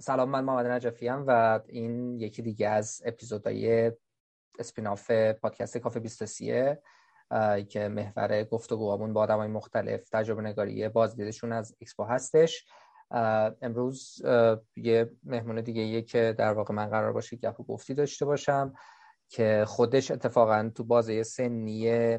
سلام 0.00 0.28
من 0.28 0.44
محمد 0.44 0.66
نجفی 0.66 1.08
و 1.08 1.60
این 1.68 2.20
یکی 2.20 2.42
دیگه 2.42 2.68
از 2.68 3.02
اپیزودهای 3.04 3.92
اسپیناف 4.58 5.10
پادکست 5.10 5.78
کافه 5.78 6.00
23 6.00 6.82
که 7.68 7.88
محور 7.88 8.44
گفتگوامون 8.44 9.12
با 9.12 9.22
آدمای 9.22 9.48
مختلف 9.48 10.08
تجربه 10.08 10.42
نگاری 10.42 10.88
بازدیدشون 10.88 11.52
از 11.52 11.76
اکسپو 11.80 12.04
هستش. 12.04 12.66
امروز 13.62 14.22
یه 14.76 15.10
مهمون 15.24 15.60
دیگه 15.60 15.82
یه 15.82 16.02
که 16.02 16.34
در 16.38 16.52
واقع 16.52 16.74
من 16.74 16.86
قرار 16.86 17.12
باشه 17.12 17.36
گپ 17.36 17.60
و 17.60 17.64
گفتی 17.64 17.94
داشته 17.94 18.24
باشم 18.24 18.74
که 19.28 19.64
خودش 19.66 20.10
اتفاقا 20.10 20.70
تو 20.74 20.84
بازه 20.84 21.22
سنی 21.22 22.18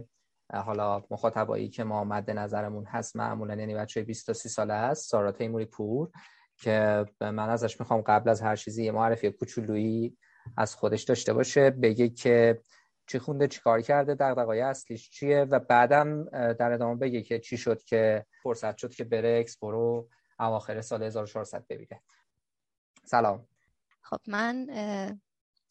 حالا 0.54 1.04
مخاطبایی 1.12 1.70
که 1.70 1.84
ما 1.84 2.04
مد 2.04 2.32
نظرمون 2.32 2.86
هست 2.86 3.16
معمولا 3.16 3.55
یعنی 3.55 3.76
بچه 3.76 4.04
20 4.04 4.27
تا 4.27 4.34
30 4.34 4.50
ساله 4.50 4.73
است 4.73 5.09
سارا 5.09 5.32
تیموری 5.32 5.66
پور 5.66 6.12
که 6.62 7.06
من 7.20 7.50
ازش 7.50 7.80
می‌خوام 7.80 8.02
قبل 8.02 8.30
از 8.30 8.42
هر 8.42 8.56
چیزی 8.56 8.84
یه 8.84 8.92
معرفی 8.92 9.32
کوچولویی 9.32 10.18
از 10.58 10.76
خودش 10.76 11.04
داشته 11.04 11.34
باشه 11.34 11.70
بگه 11.70 12.10
که 12.10 12.62
چی 13.08 13.20
خونده 13.20 13.48
چی 13.48 13.62
کار 13.62 13.82
کرده 13.82 14.16
دغدغه‌های 14.16 14.62
اصلیش 14.62 15.10
چیه 15.10 15.44
و 15.44 15.60
بعدم 15.60 16.24
در 16.54 16.72
ادامه 16.72 16.96
بگه 16.96 17.22
که 17.22 17.40
چی 17.40 17.58
شد 17.58 17.84
که 17.84 18.26
فرصت 18.44 18.78
شد 18.78 18.94
که 18.94 19.04
بره 19.04 19.38
اکسپو 19.40 19.72
رو 19.72 20.10
اواخر 20.40 20.82
سال 20.82 21.04
1400 21.04 21.66
ببینه. 21.70 22.02
سلام. 23.04 23.48
خب 24.02 24.20
من 24.28 24.68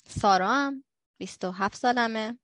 سارا 0.06 0.48
هم 0.48 0.84
27 1.18 1.76
سالمه 1.76 2.38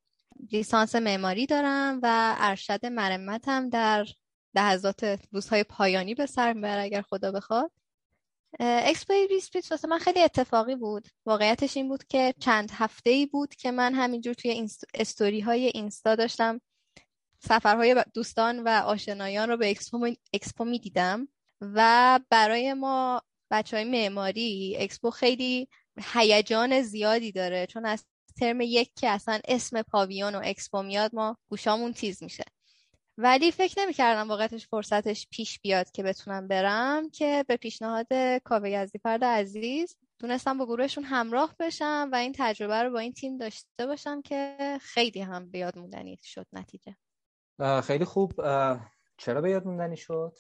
لیسانس 0.53 0.95
معماری 0.95 1.47
دارم 1.47 2.01
و 2.03 2.35
ارشد 2.39 2.87
مرمتم 2.87 3.69
در 3.69 4.07
لحظات 4.55 5.21
روزهای 5.33 5.65
پایانی 5.65 6.15
به 6.15 6.27
سر 6.27 6.53
می‌بره 6.53 6.83
اگر 6.83 7.03
خدا 7.03 7.33
بخواد. 7.33 7.71
اکسپو 8.60 9.15
2020 9.29 9.71
واسه 9.71 9.88
من 9.88 9.99
خیلی 9.99 10.23
اتفاقی 10.23 10.74
بود. 10.76 11.09
واقعیتش 11.26 11.76
این 11.76 11.88
بود 11.88 12.04
که 12.04 12.35
چند 12.40 12.71
هفته 12.73 13.10
ای 13.10 13.26
بود 13.26 13.54
که 13.54 13.71
من 13.71 13.95
همینجور 13.95 14.35
توی 14.35 14.68
استوری 14.95 15.40
های 15.40 15.66
اینستا 15.74 16.15
داشتم. 16.15 16.60
سفرهای 17.38 18.04
دوستان 18.15 18.63
و 18.63 18.68
آشنایان 18.68 19.48
رو 19.48 19.57
به 19.57 19.71
اکسپو, 19.71 20.15
اکسپو 20.32 20.65
می 20.65 20.79
دیدم 20.79 21.29
و 21.60 22.21
برای 22.30 22.74
ما 22.74 23.23
بچه 23.51 23.76
های 23.76 23.85
معماری 23.85 24.76
اکسپو 24.79 25.10
خیلی 25.10 25.68
هیجان 26.15 26.82
زیادی 26.82 27.32
داره. 27.32 27.66
چون 27.66 27.87
از 27.87 28.04
ترم 28.41 28.60
یک 28.60 28.91
که 28.96 29.09
اصلا 29.09 29.41
اسم 29.48 29.82
پاویون 29.82 30.35
و 30.35 30.41
اکسپو 30.45 30.82
میاد 30.82 31.15
ما 31.15 31.37
گوشامون 31.48 31.93
تیز 31.93 32.23
میشه. 32.23 32.45
ولی 33.19 33.53
فکر 33.53 33.81
نمی‌کردم 33.83 34.29
واقعتش 34.29 34.67
فرصتش 34.67 35.27
پیش 35.31 35.61
بیاد 35.61 35.91
که 35.91 36.03
بتونم 36.03 36.49
برم 36.49 37.11
که 37.11 37.45
به 37.49 37.57
پیشنهاد 37.57 38.07
کاوه 38.45 38.71
یزدی 38.71 38.99
فرد 38.99 39.25
عزیز 39.25 39.97
تونستم 40.19 40.59
با 40.59 40.67
گروهشون 40.67 41.05
همراه 41.05 41.55
بشم 41.59 42.09
و 42.13 42.17
این 42.17 42.35
تجربه 42.37 42.83
رو 42.83 42.91
با 42.93 42.99
این 42.99 43.13
تیم 43.13 43.39
داشته 43.39 43.87
باشم 43.87 44.23
که 44.23 44.57
خیلی 44.81 45.21
هم 45.21 45.51
به 45.51 45.59
یاد 45.59 45.79
موندنی 45.79 46.19
شد 46.23 46.47
نتیجه. 46.53 46.97
خیلی 47.83 48.05
خوب. 48.05 48.33
چرا 49.17 49.41
به 49.41 49.51
یاد 49.51 49.67
موندنی 49.67 49.97
شد؟ 49.97 50.37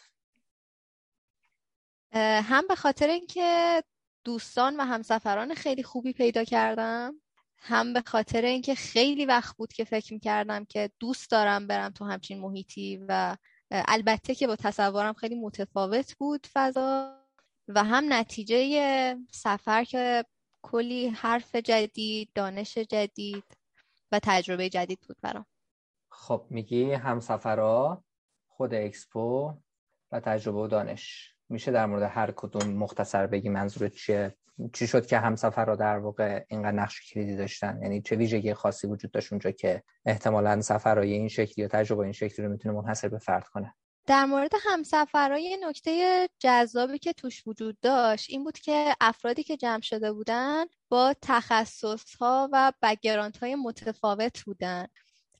هم 2.42 2.66
به 2.68 2.74
خاطر 2.74 3.08
اینکه 3.08 3.82
دوستان 4.24 4.76
و 4.76 4.84
همسفران 4.84 5.54
خیلی 5.54 5.82
خوبی 5.82 6.12
پیدا 6.12 6.44
کردم. 6.44 7.20
هم 7.58 7.92
به 7.92 8.02
خاطر 8.06 8.42
اینکه 8.42 8.74
خیلی 8.74 9.26
وقت 9.26 9.56
بود 9.56 9.72
که 9.72 9.84
فکر 9.84 10.12
می‌کردم 10.12 10.64
که 10.64 10.90
دوست 11.00 11.30
دارم 11.30 11.66
برم 11.66 11.90
تو 11.90 12.04
همچین 12.04 12.40
محیطی 12.40 13.04
و 13.08 13.36
البته 13.70 14.34
که 14.34 14.46
با 14.46 14.56
تصورم 14.56 15.12
خیلی 15.12 15.34
متفاوت 15.34 16.16
بود 16.16 16.46
فضا 16.52 17.16
و 17.68 17.84
هم 17.84 18.12
نتیجه 18.12 19.16
سفر 19.30 19.84
که 19.84 20.24
کلی 20.62 21.08
حرف 21.08 21.54
جدید 21.54 22.30
دانش 22.34 22.78
جدید 22.78 23.44
و 24.12 24.20
تجربه 24.22 24.68
جدید 24.68 24.98
بود 25.08 25.16
برام. 25.22 25.46
خب 26.08 26.46
میگی 26.50 26.92
همسفرا 26.92 28.04
خود 28.48 28.74
اکسپو 28.74 29.54
و 30.12 30.20
تجربه 30.20 30.58
و 30.58 30.66
دانش. 30.66 31.32
میشه 31.48 31.72
در 31.72 31.86
مورد 31.86 32.02
هر 32.02 32.30
کدوم 32.36 32.70
مختصر 32.70 33.26
بگی 33.26 33.48
منظور 33.48 33.88
چیه؟ 33.88 34.36
چی 34.72 34.86
شد 34.86 35.06
که 35.06 35.18
همسفر 35.18 35.74
در 35.74 35.98
واقع 35.98 36.44
اینقدر 36.48 36.76
نقش 36.76 37.12
کلیدی 37.12 37.36
داشتن؟ 37.36 37.78
یعنی 37.82 38.02
چه 38.02 38.16
ویژگی 38.16 38.54
خاصی 38.54 38.86
وجود 38.86 39.10
داشت 39.10 39.32
اونجا 39.32 39.50
که 39.50 39.82
احتمالا 40.06 40.60
سفرهای 40.60 41.12
این 41.12 41.28
شکلی 41.28 41.62
یا 41.62 41.68
تجربه 41.68 42.02
این 42.02 42.12
شکلی 42.12 42.46
رو 42.46 42.52
می‌تونه 42.52 42.74
منحصر 42.74 43.08
به 43.08 43.18
فرد 43.18 43.48
کنه؟ 43.48 43.74
در 44.06 44.24
مورد 44.24 44.50
همسفرهای 44.60 45.58
نکته 45.62 46.28
جذابی 46.38 46.98
که 46.98 47.12
توش 47.12 47.46
وجود 47.46 47.80
داشت 47.82 48.30
این 48.30 48.44
بود 48.44 48.58
که 48.58 48.94
افرادی 49.00 49.42
که 49.42 49.56
جمع 49.56 49.80
شده 49.80 50.12
بودن 50.12 50.64
با 50.88 51.14
تخصص 51.22 52.14
ها 52.20 52.48
و 52.52 52.72
بگراند 52.82 53.36
های 53.36 53.54
متفاوت 53.54 54.42
بودن. 54.42 54.86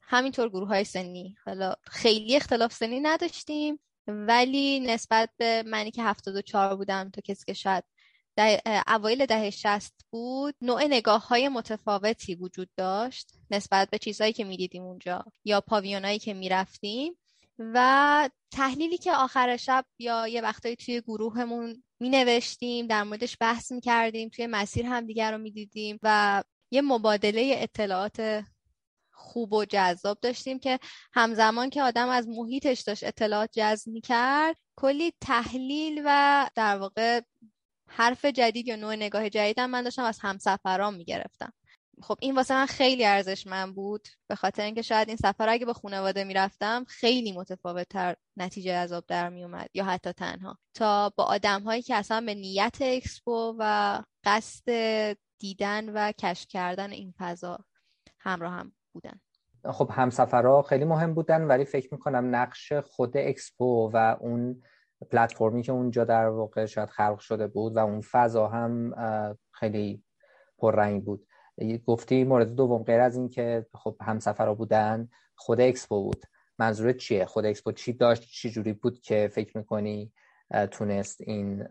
همینطور 0.03 0.48
گروه 0.48 0.69
های 0.69 0.84
سنی. 0.84 1.37
حالا 1.44 1.75
خیلی 1.83 2.37
اختلاف 2.37 2.72
سنی 2.72 3.00
نداشتیم 3.00 3.81
ولی 4.06 4.81
نسبت 4.81 5.31
به 5.37 5.62
منی 5.66 5.91
که 5.91 6.03
74 6.03 6.77
بودم 6.77 7.10
تا 7.10 7.21
کسی 7.21 7.44
که 7.47 7.53
شاید 7.53 7.84
اوایل 8.87 9.27
دهه 9.27 9.51
شست 9.51 9.95
بود 10.11 10.55
نوع 10.61 10.85
نگاه 10.85 11.29
های 11.29 11.49
متفاوتی 11.49 12.35
وجود 12.35 12.69
داشت 12.77 13.33
نسبت 13.51 13.91
به 13.91 13.99
چیزهایی 13.99 14.33
که 14.33 14.45
می‌دیدیم 14.45 14.83
اونجا 14.83 15.25
یا 15.45 15.61
پاویونایی 15.61 16.19
که 16.19 16.35
می‌رفتیم 16.35 17.17
و 17.59 18.31
تحلیلی 18.51 18.99
که 18.99 19.13
آخر 19.13 19.57
شب 19.57 19.85
یا 19.99 20.29
یه 20.29 20.41
وقتایی 20.41 20.77
توی 20.77 21.01
گروهمون 21.01 21.83
می 22.01 22.09
نوشتیم 22.09 22.87
در 22.87 23.03
موردش 23.03 23.37
بحث 23.41 23.73
می 23.73 23.81
کردیم 23.81 24.29
توی 24.29 24.47
مسیر 24.47 24.87
هم 24.87 25.07
دیگر 25.07 25.33
رو 25.33 25.39
می 25.39 25.51
دیدیم 25.51 25.99
و 26.03 26.43
یه 26.71 26.83
مبادله 26.83 27.55
اطلاعات 27.57 28.45
خوب 29.13 29.53
و 29.53 29.65
جذاب 29.65 30.19
داشتیم 30.21 30.59
که 30.59 30.79
همزمان 31.13 31.71
که 31.71 31.83
آدم 31.83 32.09
از 32.09 32.29
محیطش 32.29 32.81
داشت 32.81 33.05
اطلاعات 33.05 33.51
جذب 33.53 33.89
می 33.89 34.01
کرد 34.01 34.57
کلی 34.77 35.13
تحلیل 35.21 36.03
و 36.05 36.51
در 36.55 36.77
واقع 36.77 37.21
حرف 37.97 38.25
جدید 38.25 38.69
یا 38.69 38.77
نوع 38.77 38.95
نگاه 38.95 39.31
جدیدم 39.31 39.71
من 39.71 39.83
داشتم 39.83 40.03
از 40.03 40.19
همسفرام 40.23 40.95
می‌گرفتم. 40.95 41.53
خب 42.03 42.17
این 42.21 42.34
واسه 42.34 42.55
من 42.55 42.67
خیلی 42.67 43.05
ارزشمند 43.05 43.75
بود 43.75 44.09
به 44.29 44.34
خاطر 44.34 44.62
اینکه 44.62 44.83
شاید 44.83 45.09
این 45.09 45.17
سفر 45.17 45.49
اگه 45.49 45.67
به 45.67 45.73
خانواده 45.73 46.25
می‌رفتم 46.25 46.84
خیلی 46.89 47.33
متفاوت 47.33 47.89
تر 47.89 48.17
نتیجه 48.37 48.77
عذاب 48.77 49.05
در 49.09 49.29
میومد 49.29 49.69
یا 49.75 49.84
حتی 49.84 50.12
تنها. 50.12 50.59
تا 50.75 51.12
با 51.17 51.25
آدم 51.25 51.62
هایی 51.62 51.83
که 51.83 51.95
اصلا 51.95 52.21
به 52.21 52.34
نیت 52.34 52.79
اکسپو 52.81 53.57
و 53.59 54.03
قصد 54.25 54.71
دیدن 55.39 55.89
و 55.89 56.13
کشف 56.13 56.47
کردن 56.49 56.91
این 56.91 57.15
فضا 57.19 57.59
همراه 58.21 58.53
هم 58.53 58.73
بودن. 58.93 59.21
خب 59.73 59.91
همسفرها 59.93 60.63
خیلی 60.63 60.84
مهم 60.84 61.15
بودن 61.15 61.43
ولی 61.43 61.65
فکر 61.65 61.89
می‌کنم 61.93 62.34
نقش 62.34 62.73
خود 62.73 63.17
اکسپو 63.17 63.91
و 63.95 64.17
اون 64.21 64.63
پلتفرمی 65.11 65.62
که 65.62 65.73
اونجا 65.73 66.05
در 66.05 66.27
واقع 66.27 66.67
شاید 66.67 66.89
خلق 66.89 67.19
شده 67.19 67.47
بود 67.47 67.77
و 67.77 67.79
اون 67.79 68.01
فضا 68.01 68.49
هم 68.49 68.95
خیلی 69.53 70.03
پررنگ 70.59 71.05
بود. 71.05 71.27
گفتی 71.87 72.25
مورد 72.25 72.55
دوم 72.55 72.83
غیر 72.83 73.01
از 73.01 73.17
این 73.17 73.29
که 73.29 73.67
خب 73.75 73.97
همسفرها 74.01 74.55
بودن 74.55 75.09
خود 75.34 75.61
اکسپو 75.61 76.03
بود. 76.03 76.23
منظورت 76.59 76.97
چیه؟ 76.97 77.25
خود 77.25 77.47
اکسپو 77.47 77.73
چی 77.73 77.93
داشت؟ 77.93 78.23
چی 78.23 78.51
جوری 78.51 78.73
بود 78.73 79.01
که 79.01 79.31
فکر 79.33 79.59
می‌کنی 79.59 80.12
تونست 80.71 81.21
این 81.21 81.65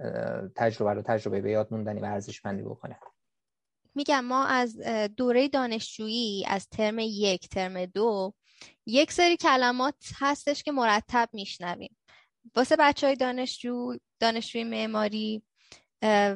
تجربه 0.55 0.93
رو 0.93 1.01
تجربه 1.01 1.41
به 1.41 1.51
یاد 1.51 1.67
موندنی 1.71 1.99
و 1.99 2.05
ارزشمندی 2.05 2.63
بکنه؟ 2.63 2.99
میگم 3.95 4.25
ما 4.25 4.45
از 4.45 4.77
دوره 5.17 5.47
دانشجویی 5.47 6.45
از 6.47 6.67
ترم 6.67 6.99
یک 6.99 7.49
ترم 7.49 7.85
دو 7.85 8.33
یک 8.85 9.11
سری 9.11 9.37
کلمات 9.37 9.95
هستش 10.19 10.63
که 10.63 10.71
مرتب 10.71 11.29
میشنویم. 11.33 11.95
واسه 12.55 12.75
بچه 12.79 13.07
های 13.07 13.15
دانشجو 13.15 13.97
دانشجوی 14.19 14.63
معماری 14.63 15.43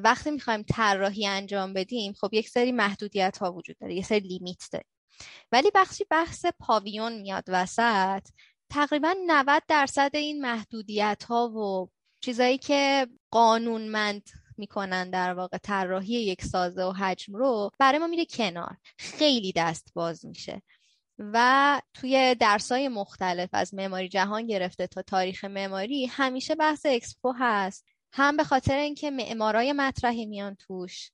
وقتی 0.04 0.32
می‌خوایم 0.32 0.64
طراحی 0.64 1.28
انجام 1.28 1.74
بدیم 1.74 2.14
خب 2.14 2.30
یک 2.34 2.50
سری 2.50 2.72
محدودیت 2.72 3.38
ها 3.38 3.54
وجود 3.54 3.78
داره 3.78 3.96
یک 3.96 4.06
سری 4.06 4.20
لیمیت 4.20 4.64
داره. 4.72 4.86
ولی 5.52 5.72
بخشی 5.76 6.06
بحث 6.10 6.46
پاویون 6.60 7.22
میاد 7.22 7.44
وسط 7.48 8.28
تقریبا 8.70 9.16
90 9.28 9.64
درصد 9.68 10.12
این 10.14 10.42
محدودیت 10.42 11.24
ها 11.28 11.50
و 11.50 11.90
چیزایی 12.22 12.58
که 12.58 13.08
قانونمند 13.32 14.30
می‌کنن 14.58 15.10
در 15.10 15.34
واقع 15.34 15.58
طراحی 15.58 16.14
یک 16.14 16.46
سازه 16.46 16.84
و 16.84 16.92
حجم 16.92 17.36
رو 17.36 17.72
برای 17.80 18.00
ما 18.00 18.08
میره 18.08 18.26
کنار. 18.26 18.78
خیلی 18.98 19.54
دست 19.56 19.92
باز 19.94 20.26
میشه. 20.26 20.62
و 21.20 21.82
توی 21.94 22.36
درسای 22.36 22.88
مختلف 22.88 23.50
از 23.54 23.74
معماری 23.74 24.10
جهان 24.10 24.48
گرفته 24.48 24.88
تا 24.88 25.02
تاریخ 25.02 25.46
معماری 25.46 26.06
همیشه 26.06 26.56
بحث 26.56 26.86
اکسپو 26.86 27.34
هست. 27.40 27.86
هم 28.12 28.38
به 28.38 28.44
خاطر 28.44 28.78
اینکه 28.78 29.12
معمارای 29.12 29.74
مطرحی 29.74 30.26
میان 30.26 30.56
توش 30.56 31.12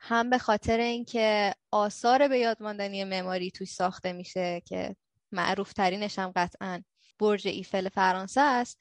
هم 0.00 0.30
به 0.30 0.38
خاطر 0.38 0.78
اینکه 0.78 1.54
آثار 1.70 2.28
به 2.28 2.38
یادماندنی 2.38 3.04
معماری 3.04 3.50
توش 3.50 3.68
ساخته 3.68 4.12
میشه 4.12 4.62
که 4.66 4.96
معروف 5.32 5.72
ترینش 5.72 6.18
هم 6.18 6.32
قطعا 6.36 6.82
برج 7.18 7.48
ایفل 7.48 7.88
فرانسه 7.88 8.40
است. 8.40 8.78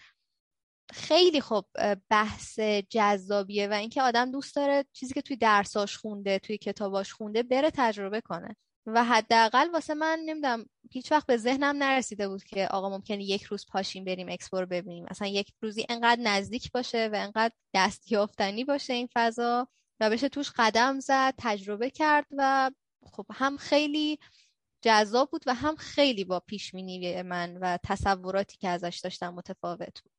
خیلی 0.94 1.42
خب 1.42 1.66
بحث 2.10 2.60
جذابیه 2.90 3.68
و 3.68 3.74
اینکه 3.74 4.02
آدم 4.02 4.32
دوست 4.32 4.56
داره 4.56 4.86
چیزی 4.94 5.14
که 5.14 5.22
توی 5.22 5.36
درساش 5.36 5.98
خونده 5.98 6.40
توی 6.40 6.58
کتاباش 6.58 7.14
خونده 7.14 7.44
بره 7.44 7.72
تجربه 7.72 8.22
کنه. 8.22 8.56
و 8.86 9.04
حداقل 9.04 9.72
واسه 9.74 9.94
من 9.94 10.20
نمی‌دونم 10.26 10.66
هیچ 10.92 11.12
وقت 11.12 11.28
به 11.28 11.38
ذهنم 11.38 11.84
نرسیده 11.84 12.28
بود 12.28 12.44
که 12.44 12.68
آقا 12.68 12.90
ممکنه 12.90 13.24
یک 13.24 13.44
روز 13.44 13.66
پاشیم 13.72 14.06
بریم 14.06 14.30
اکسپو 14.30 14.60
رو 14.60 14.66
ببینیم. 14.66 15.06
مثلا 15.12 15.28
یک 15.28 15.54
روزی 15.62 15.86
انقدر 15.90 16.22
نزدیک 16.22 16.72
باشه 16.72 17.10
و 17.14 17.16
انقدر 17.16 17.54
دستیافتنی 17.74 18.64
باشه 18.64 18.94
این 18.94 19.10
فضا. 19.14 19.68
و 20.00 20.10
بشه 20.10 20.30
توش 20.30 20.52
قدم 20.56 21.00
زد 21.00 21.34
تجربه 21.38 21.90
کرد 21.90 22.26
و 22.38 22.72
خب 23.12 23.26
هم 23.34 23.58
خیلی 23.58 24.20
جذاب 24.82 25.30
بود 25.32 25.44
و 25.48 25.54
هم 25.54 25.76
خیلی 25.76 26.24
با 26.24 26.40
پیش 26.40 26.76
من 27.26 27.58
و 27.58 27.78
تصوراتی 27.84 28.58
که 28.58 28.70
ازش 28.70 29.02
داشتم 29.04 29.34
متفاوت 29.34 30.02
بود. 30.02 30.12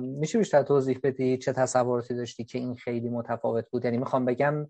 میشه 0.00 0.38
بیشتر 0.38 0.62
توضیح 0.62 1.00
بدی 1.02 1.38
چه 1.38 1.52
تصوراتی 1.52 2.14
داشتی 2.14 2.44
که 2.44 2.58
این 2.58 2.76
خیلی 2.76 3.08
متفاوت 3.08 3.70
بود؟ 3.70 3.84
یعنی 3.84 3.98
می‌خوام 3.98 4.24
بگم 4.24 4.68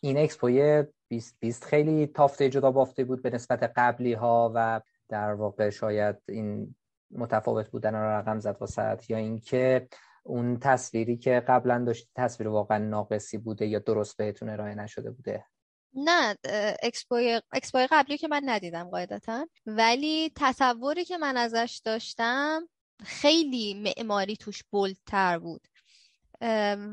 این 0.00 0.18
اکسپوی 0.18 0.84
20 1.08 1.36
20 1.40 1.64
خیلی 1.64 2.06
تافته 2.06 2.50
جدا 2.50 2.70
بافته 2.70 3.04
بود 3.04 3.22
به 3.22 3.30
نسبت 3.30 3.72
قبلی 3.76 4.12
ها 4.12 4.52
و 4.54 4.80
در 5.08 5.32
واقع 5.32 5.70
شاید 5.70 6.16
این 6.28 6.74
متفاوت 7.10 7.70
بودن 7.70 7.94
رو 7.94 8.10
رقم 8.10 8.38
زد 8.40 8.56
واسط 8.60 9.10
یا 9.10 9.16
اینکه 9.16 9.88
اون 10.22 10.58
تصویری 10.58 11.16
که 11.16 11.42
قبلا 11.48 11.84
داشتی 11.86 12.08
تصویر 12.14 12.48
واقعا 12.48 12.78
ناقصی 12.78 13.38
بوده 13.38 13.66
یا 13.66 13.78
درست 13.78 14.16
بهتون 14.16 14.48
ارائه 14.48 14.74
نشده 14.74 15.10
بوده؟ 15.10 15.44
نه 15.94 16.36
اکسپوی 16.82 17.40
اکسپوی 17.52 17.86
قبلی 17.90 18.18
که 18.18 18.28
من 18.28 18.42
ندیدم 18.44 18.90
قاعدتا. 18.90 19.46
ولی 19.66 20.32
تصوری 20.36 21.04
که 21.04 21.18
من 21.18 21.36
ازش 21.36 21.80
داشتم 21.84 22.68
خیلی 23.04 23.74
معماری 23.74 24.36
توش 24.36 24.64
bold 24.70 25.15
تر 25.15 25.38
بود. 25.38 25.68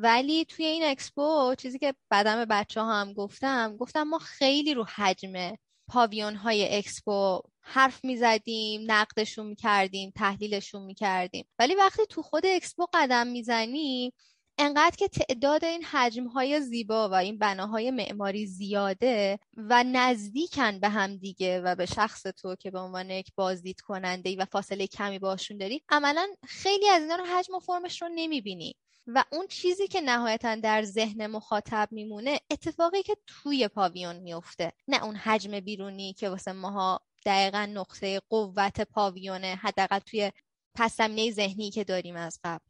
ولی 0.02 0.46
توی 0.46 0.66
این 0.66 0.84
اکسپو 0.84 1.56
چیزی 1.58 1.80
که 1.80 1.94
بعدم 2.10 2.36
به 2.36 2.46
بچه 2.46 2.82
ها 2.82 3.02
هم 3.02 3.14
گفتم 3.14 3.78
گفتم 3.78 4.04
ما 4.04 4.20
خیلی 4.20 4.74
رو 4.74 4.86
حجم 4.96 5.56
پاویون 5.88 6.36
های 6.36 6.78
اکسپو 6.78 7.42
حرف 7.62 8.06
می‌زدیم 8.06 8.92
نقدشون 8.92 9.46
می‌کردیم 9.46 10.12
تحلیلشون 10.16 10.82
می‌کردیم. 10.82 11.48
ولی 11.60 11.76
وقتی 11.76 12.06
تو 12.10 12.22
خود 12.22 12.46
اکسپو 12.46 12.88
قدم 12.94 13.28
می‌زنی 13.28 14.14
انقدر 14.58 14.96
که 14.96 15.08
تعداد 15.08 15.66
این 15.66 15.84
حجم 15.84 16.28
های 16.28 16.62
زیبا 16.62 17.10
و 17.10 17.14
این 17.14 17.38
بناهای 17.38 17.92
معماری 17.92 18.48
زیاده 18.48 19.40
و 19.58 19.84
نزدیکن 19.84 20.80
به 20.80 20.90
هم 20.90 21.18
دیگه 21.18 21.62
و 21.62 21.76
به 21.76 21.86
شخص 21.86 22.22
تو 22.22 22.56
که 22.56 22.72
به 22.72 22.80
عنوان 22.80 23.10
یک 23.10 23.32
بازدید 23.36 23.82
کننده 23.82 24.36
و 24.36 24.46
فاصله 24.46 24.88
کمی 24.88 25.20
باشون 25.20 25.58
داری 25.58 25.84
عملا 25.90 26.28
خیلی 26.48 26.90
از 26.90 27.02
اینا 27.02 27.16
رو 27.16 27.26
حجم 27.26 27.56
و 27.56 27.60
فرمش 27.60 28.02
رو 28.02 28.10
نمی‌بینی. 28.16 28.76
و 29.08 29.24
اون 29.32 29.48
چیزی 29.48 29.88
که 29.88 30.02
نهایتا 30.02 30.56
در 30.56 30.84
ذهن 30.84 31.28
مخاطب 31.28 31.88
میمونه 31.92 32.40
اتفاقی 32.52 33.04
که 33.04 33.18
توی 33.28 33.68
پاویون 33.68 34.16
میفته 34.16 34.72
نه 34.88 35.04
اون 35.04 35.16
حجم 35.16 35.60
بیرونی 35.60 36.14
که 36.14 36.30
واسه 36.30 36.52
ماها 36.52 37.02
دقیقا 37.26 37.66
نقطه 37.66 38.20
قوت 38.30 38.82
پاویونه 38.82 39.60
حداقل 39.62 40.00
توی 40.00 40.32
پس 40.76 41.02
ذهنی 41.32 41.72
که 41.72 41.84
داریم 41.84 42.16
از 42.16 42.40
قبل. 42.44 42.66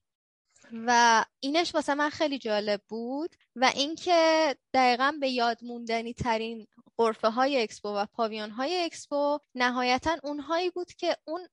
و 0.73 1.25
اینش 1.39 1.75
واسه 1.75 1.93
من 1.93 2.09
خیلی 2.09 2.39
جالب 2.39 2.81
بود 2.87 3.35
و 3.55 3.71
اینکه 3.75 4.55
دقیقا 4.73 5.13
به 5.21 5.29
یاد 5.29 5.57
موندنی 5.63 6.13
ترین 6.13 6.67
غرفه 7.01 7.29
های 7.30 7.62
اکسپو 7.62 7.89
و 7.89 8.06
پاویون 8.06 8.50
های 8.50 8.83
اکسپو 8.83 9.39
نهایتا 9.56 10.18
اونهایی 10.24 10.69
بود 10.69 10.94
که 10.94 11.18
اون 11.25 11.48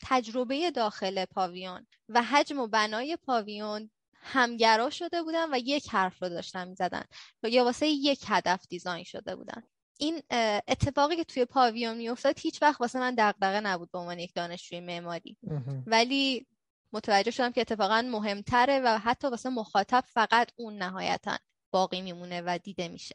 تجربه 0.00 0.70
داخل 0.70 1.24
پاویون 1.24 1.86
و 2.08 2.22
حجم 2.22 2.58
و 2.58 2.66
بنای 2.66 3.16
پاویون 3.16 3.90
همگرا 4.14 4.90
شده 4.90 5.22
بودن 5.22 5.54
و 5.54 5.58
یک 5.58 5.88
حرف 5.88 6.22
رو 6.22 6.28
داشتن 6.28 6.68
می‌زدن 6.68 7.04
یا 7.42 7.64
واسه 7.64 7.86
یک 7.86 8.24
هدف 8.26 8.66
design 8.68 9.04
شده 9.04 9.36
بودن. 9.36 9.62
این 9.98 10.22
اتفاقی 10.68 11.16
که 11.16 11.24
توی 11.24 11.44
پاویون 11.44 11.96
میافتاد 11.96 12.38
هیچ 12.38 12.62
وقت 12.62 12.80
واسه 12.80 12.98
من 12.98 13.14
دغدغه 13.18 13.60
نبود 13.60 13.90
به 13.90 13.98
عنوان 13.98 14.18
یک 14.18 14.34
دانشجوی 14.34 14.80
معماری. 14.80 15.38
ولی 15.86 16.46
متوجه 16.92 17.30
شدم 17.30 17.52
که 17.52 17.60
اتفاقا 17.60 18.02
مهمتره 18.02 18.80
و 18.84 18.98
حتی 18.98 19.28
واسه 19.28 19.48
مخاطب 19.48 20.04
فقط 20.06 20.50
اون 20.56 20.78
نهایتا 20.78 21.36
باقی 21.70 22.00
میمونه 22.00 22.42
و 22.46 22.58
دیده 22.62 22.88
میشه. 22.88 23.14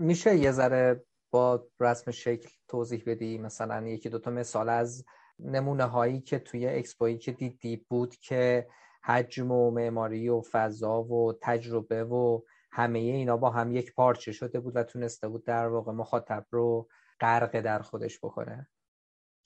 میشه 0.00 0.36
یه 0.36 0.52
ذره 0.52 1.04
با 1.30 1.68
رسم 1.80 2.10
شکل 2.10 2.48
توضیح 2.68 3.02
بدی؟ 3.06 3.38
مثلا 3.38 3.88
یکی 3.88 4.08
دوتا 4.08 4.30
مثال 4.30 4.68
از 4.68 5.04
نمونه 5.38 5.84
هایی 5.84 6.20
که 6.20 6.38
توی 6.38 6.66
اکسپویی 6.66 7.18
که 7.18 7.32
دیدی 7.32 7.76
بود 7.76 8.16
که 8.16 8.68
حجم 9.04 9.50
و 9.50 9.70
معماری 9.70 10.28
و 10.28 10.42
فضا 10.50 11.02
و 11.02 11.32
تجربه 11.42 12.04
و 12.04 12.40
همه 12.72 12.98
اینا 12.98 13.36
با 13.36 13.50
هم 13.50 13.72
یک 13.72 13.94
پارچه 13.94 14.32
شده 14.32 14.60
بود 14.60 14.76
و 14.76 14.82
تونسته 14.82 15.28
بود 15.28 15.44
در 15.44 15.66
واقع 15.66 15.92
مخاطب 15.92 16.46
رو 16.50 16.88
غرق 17.20 17.60
در 17.60 17.82
خودش 17.82 18.18
بکنه. 18.18 18.68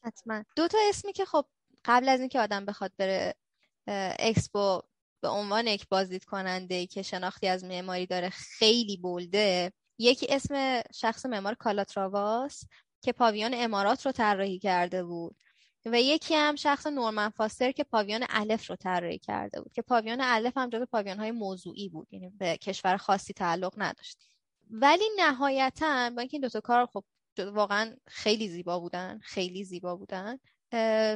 حتما. 0.02 0.44
دو 0.56 0.68
تا 0.68 0.78
اسمی 0.88 1.12
که 1.12 1.24
خب 1.24 1.46
قبل 1.84 2.08
از 2.08 2.20
اینکه 2.20 2.40
آدم 2.40 2.64
بخواد 2.64 2.92
بره 2.98 3.34
اکسپو 4.18 4.82
به 5.22 5.28
عنوان 5.28 5.66
یک 5.66 5.88
بازدید 5.88 6.24
کننده 6.24 6.86
که 6.86 7.02
شناختی 7.02 7.46
از 7.46 7.64
معماری 7.64 8.06
داره 8.06 8.28
خیلی 8.30 8.96
bold 8.96 9.57
ه 9.57 9.72
یکی 9.98 10.26
اسم 10.30 10.82
شخص 10.94 11.26
معمار 11.26 11.54
کالاتراواس 11.54 12.64
که 13.02 13.12
پاویون 13.12 13.50
امارات 13.54 14.06
رو 14.06 14.12
طراحی 14.12 14.58
کرده 14.58 15.04
بود 15.04 15.36
و 15.86 16.00
یکی 16.00 16.34
هم 16.34 16.56
شخص 16.56 16.86
نورمن 16.86 17.28
فاستر 17.28 17.72
که 17.72 17.84
پاویون 17.84 18.26
الف 18.28 18.70
رو 18.70 18.76
طراحی 18.76 19.18
کرده 19.18 19.60
بود 19.60 19.72
که 19.72 19.82
پاویون 19.82 20.20
الف 20.20 20.56
هم 20.56 20.70
جزو 20.70 20.86
پاویون 20.86 21.18
های 21.18 21.30
موضوعی 21.30 21.88
بود 21.88 22.08
یعنی 22.10 22.28
به 22.28 22.56
کشور 22.56 22.96
خاصی 22.96 23.32
تعلق 23.32 23.74
نداشت. 23.76 24.18
ولی 24.70 25.04
نهایتا 25.18 26.10
با 26.10 26.20
اینکه 26.20 26.34
این 26.34 26.40
دوتا 26.40 26.60
کار 26.60 26.86
خب 26.86 27.04
واقعا 27.38 27.96
خیلی 28.06 28.48
زیبا 28.48 28.80
بودن 28.80 29.18
خیلی 29.22 29.64
زیبا 29.64 29.96
بودن 29.96 30.38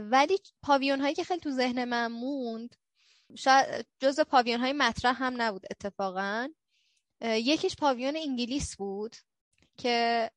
ولی 0.01 0.39
پاویون 0.63 1.01
هایی 1.01 1.15
که 1.15 1.25
خیلی 1.25 1.41
تو 1.41 1.51
ذهن 1.51 1.85
من 1.85 2.13
موند 2.13 2.77
شاید 3.35 3.87
جز 4.01 4.21
پاویون 4.21 4.61
های 4.61 4.73
مطرح 4.73 5.23
هم 5.23 5.43
نبود 5.43 5.67
اتفاقا. 5.71 6.49
یکیش 7.23 7.77
پاویون 7.77 8.17
انگلیس 8.17 8.77
بود 8.77 9.17
که 9.77 10.31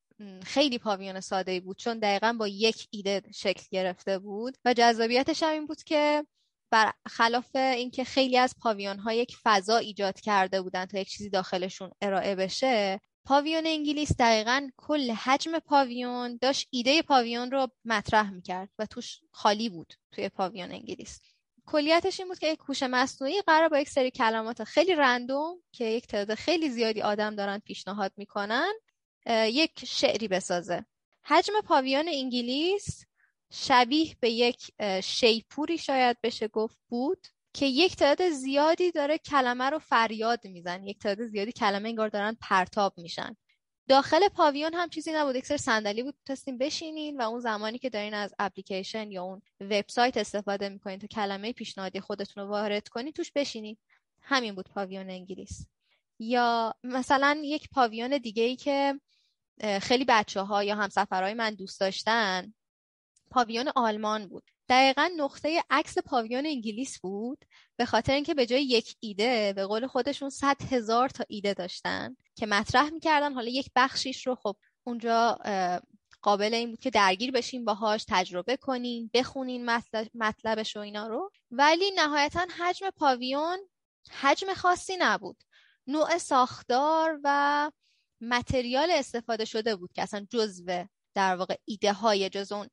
خیلی 0.44 0.78
پاویون 0.78 1.20
ساده 1.20 1.60
بود 1.60 1.78
چون 1.78 2.00
دقیقا 2.00 2.34
با 2.40 2.48
یک 2.48 2.88
ایده 2.92 3.22
شکل 3.36 3.64
گرفته 3.72 4.20
بود. 4.20 4.58
و 4.66 4.74
جذابیتش 4.74 5.44
هم 5.44 5.52
این 5.52 5.68
بود 5.68 5.84
که 5.84 6.26
بر 6.72 6.94
خلاف 7.08 7.56
اینکه 7.56 8.04
خیلی 8.04 8.38
از 8.38 8.56
پاویون 8.62 9.00
ها 9.00 9.14
یک 9.14 9.38
فضا 9.44 9.78
ایجاد 9.78 10.20
کرده 10.20 10.62
بودن 10.62 10.86
تا 10.86 11.00
یک 11.00 11.10
چیزی 11.10 11.30
داخلشون 11.30 11.92
ارائه 12.02 12.36
بشه 12.36 13.00
پاویون 13.26 13.68
انگلیس 13.68 14.12
دقیقا 14.20 14.70
کل 14.78 15.12
حجم 15.12 15.60
پاویون 15.60 16.38
داشت 16.42 16.68
ایده 16.70 17.02
پاویون 17.02 17.52
رو 17.52 17.68
مطرح 17.86 18.30
می‌کرد 18.30 18.70
و 18.80 18.86
توش 18.86 19.20
خالی 19.32 19.70
بود 19.70 19.94
توی 20.12 20.30
پاویون 20.30 20.72
انگلیس. 20.72 21.22
کلیتش 21.72 22.20
این 22.20 22.30
بود 22.30 22.40
که 22.40 22.48
یک 22.48 22.60
هوش 22.60 22.84
مصنوعی 22.84 23.42
قرار 23.42 23.70
با 23.70 23.80
یک 23.80 23.90
سری 23.90 24.12
کلمات 24.12 24.64
خیلی 24.64 24.96
رندوم 24.96 25.62
که 25.72 25.86
یک 25.86 26.08
تعداد 26.08 26.38
خیلی 26.38 26.70
زیادی 26.70 27.02
آدم 27.02 27.36
دارن 27.36 27.60
پیشنهاد 27.60 28.12
می‌کنن 28.18 28.74
یک 29.28 29.86
شعری 29.86 30.28
بسازه. 30.28 30.86
حجم 31.24 31.54
پاویون 31.66 32.06
انگلیس 32.08 33.06
شبیه 33.52 34.16
به 34.20 34.30
یک 34.30 34.72
شیپوری 35.04 35.78
شاید 35.78 36.18
بشه 36.24 36.48
گفت 36.48 36.78
بود 36.90 37.28
که 37.54 37.66
یک 37.66 37.96
تعداد 37.96 38.30
زیادی 38.30 38.92
داره 38.92 39.18
کلمه 39.18 39.70
رو 39.70 39.80
فریاد 39.80 40.48
میزن 40.48 40.84
یک 40.84 41.00
تعداد 41.00 41.28
زیادی 41.28 41.52
کلمه 41.52 41.90
انگار 41.90 42.10
دارن 42.10 42.38
پرتاب 42.42 42.94
میشن. 42.98 43.36
داخل 43.92 44.28
پاویون 44.28 44.74
هم 44.74 44.90
چیزی 44.90 45.12
نبود. 45.12 45.36
یک 45.36 45.46
صندلی 45.46 46.04
بود. 46.04 46.16
تستیم 46.26 46.58
بشینین 46.58 47.22
و 47.22 47.22
اون 47.22 47.40
زمانی 47.40 47.78
که 47.78 47.90
دارین 47.90 48.14
از 48.14 48.34
اپلیکیشن 48.40 49.12
یا 49.12 49.24
اون 49.24 49.42
وبسایت 49.62 50.18
استفاده 50.18 50.70
می‌کنین 50.70 51.00
تا 51.00 51.08
کلمه 51.08 51.54
پیشنهادی 51.54 52.00
خودتون 52.00 52.44
رو 52.44 52.50
وارد 52.50 52.88
کنین 52.88 53.12
توش 53.12 53.32
بشینین. 53.32 53.78
همین 54.22 54.56
بود 54.56 54.70
پاویون 54.70 55.10
انگلیس. 55.10 55.66
یا 56.20 56.74
مثلا 56.84 57.42
یک 57.44 57.70
پاویون 57.70 58.18
دیگه 58.18 58.44
ای 58.44 58.56
که 58.56 59.00
خیلی 59.82 60.06
بچه 60.08 60.42
ها 60.42 60.64
یا 60.64 60.76
همسفرهای 60.76 61.34
من 61.34 61.54
دوست 61.54 61.80
داشتن 61.80 62.54
پاویون 63.32 63.72
آلمان 63.76 64.28
بود. 64.28 64.44
دقیقا 64.70 65.10
نقطه 65.18 65.64
عکس 65.70 65.98
پاویون 65.98 66.46
انگلیس 66.46 67.00
بود. 67.00 67.46
به 67.82 67.86
خاطر 67.86 68.14
اینکه 68.14 68.34
به 68.34 68.46
جای 68.46 68.64
یک 68.64 68.96
ایده 69.00 69.54
به 69.54 69.66
قول 69.66 69.88
خودشون 69.88 70.30
صد 70.30 70.62
هزار 70.74 71.10
تا 71.10 71.24
ایده 71.28 71.54
داشتن 71.54 72.16
که 72.36 72.46
مطرح 72.46 72.90
می‌کردن 72.90 73.34
حالا 73.34 73.48
یک 73.48 73.70
بخشیش 73.76 74.28
رو 74.28 74.36
خب 74.36 74.56
اونجا 74.84 75.38
قابل 76.22 76.54
این 76.54 76.70
بود 76.70 76.80
که 76.80 76.90
درگیر 76.90 77.32
بشین 77.32 77.66
باهاش 77.66 78.06
تجربه 78.10 78.58
کنین 78.58 79.10
بخونین 79.14 79.80
مطلبش 80.14 80.78
و 80.78 80.80
اینا 80.80 81.08
رو. 81.08 81.32
ولی 81.52 81.92
نهایتا 81.92 82.48
حجم 82.60 82.90
پاویون 82.90 83.60
حجم 84.22 84.54
خاصی 84.54 84.98
نبود. 85.00 85.44
نوع 85.88 86.18
ساختار 86.18 87.20
و 87.24 87.72
متریال 88.22 88.92
استفاده 88.92 89.46
شده 89.46 89.76
بود 89.76 89.94
که 89.94 90.02
اصلا 90.02 90.28
جزو 90.30 90.86
در 91.14 91.36
واقع 91.36 91.56
ایده 91.66 91.94
های 91.94 92.30
جز 92.30 92.52
اون 92.52 92.68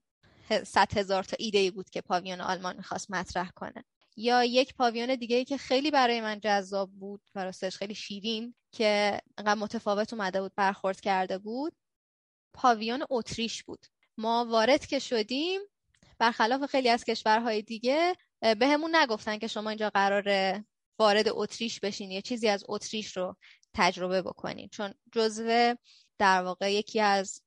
صد 0.67 0.99
هزار 0.99 1.23
تا 1.23 1.37
ایده 1.39 1.59
ای 1.59 1.71
بود 1.71 1.91
که 1.91 2.01
پاویون 2.01 2.41
آلمان 2.41 2.77
می‌خواست 2.77 3.11
مطرح 3.11 3.51
کنه. 3.51 3.85
یا 4.19 4.45
یک 4.45 4.75
پاویون 4.75 5.15
دیگه 5.15 5.37
ای 5.37 5.45
که 5.45 5.57
خیلی 5.57 5.91
برای 5.91 6.21
من 6.21 6.41
جذاب 6.41 6.91
بود 6.91 7.21
براستش 7.35 7.77
خیلی 7.77 7.95
شیرین 7.95 8.55
که 8.73 9.21
انقدر 9.39 9.61
متفاوت 9.61 10.13
اومده 10.13 10.41
بود 10.41 10.53
برخورد 10.57 11.01
کرده 11.01 11.39
بود 11.39 11.77
پاویون 12.55 13.05
اتریش 13.11 13.65
بود. 13.65 13.87
ما 14.17 14.47
وارد 14.51 14.87
که 14.87 14.99
شدیم 14.99 15.61
برخلاف 16.19 16.67
خیلی 16.67 16.89
از 16.89 17.05
کشورهای 17.05 17.63
دیگه 17.63 18.17
به 18.41 18.67
همون 18.67 18.97
نگفتن 18.97 19.39
که 19.39 19.47
شما 19.47 19.71
اینجا 19.71 19.91
قرار 19.91 20.59
وارد 20.99 21.29
اتریش 21.29 21.81
بشین 21.81 22.11
یه 22.11 22.23
چیزی 22.23 22.49
از 22.49 22.65
اتریش 22.69 23.17
رو 23.17 23.37
تجربه 23.75 24.23
بکنین. 24.23 24.69
چون 24.69 24.95
جزو 25.13 25.75
در 26.19 26.43
واقع 26.43 26.73
یکی 26.73 27.01
از 27.01 27.43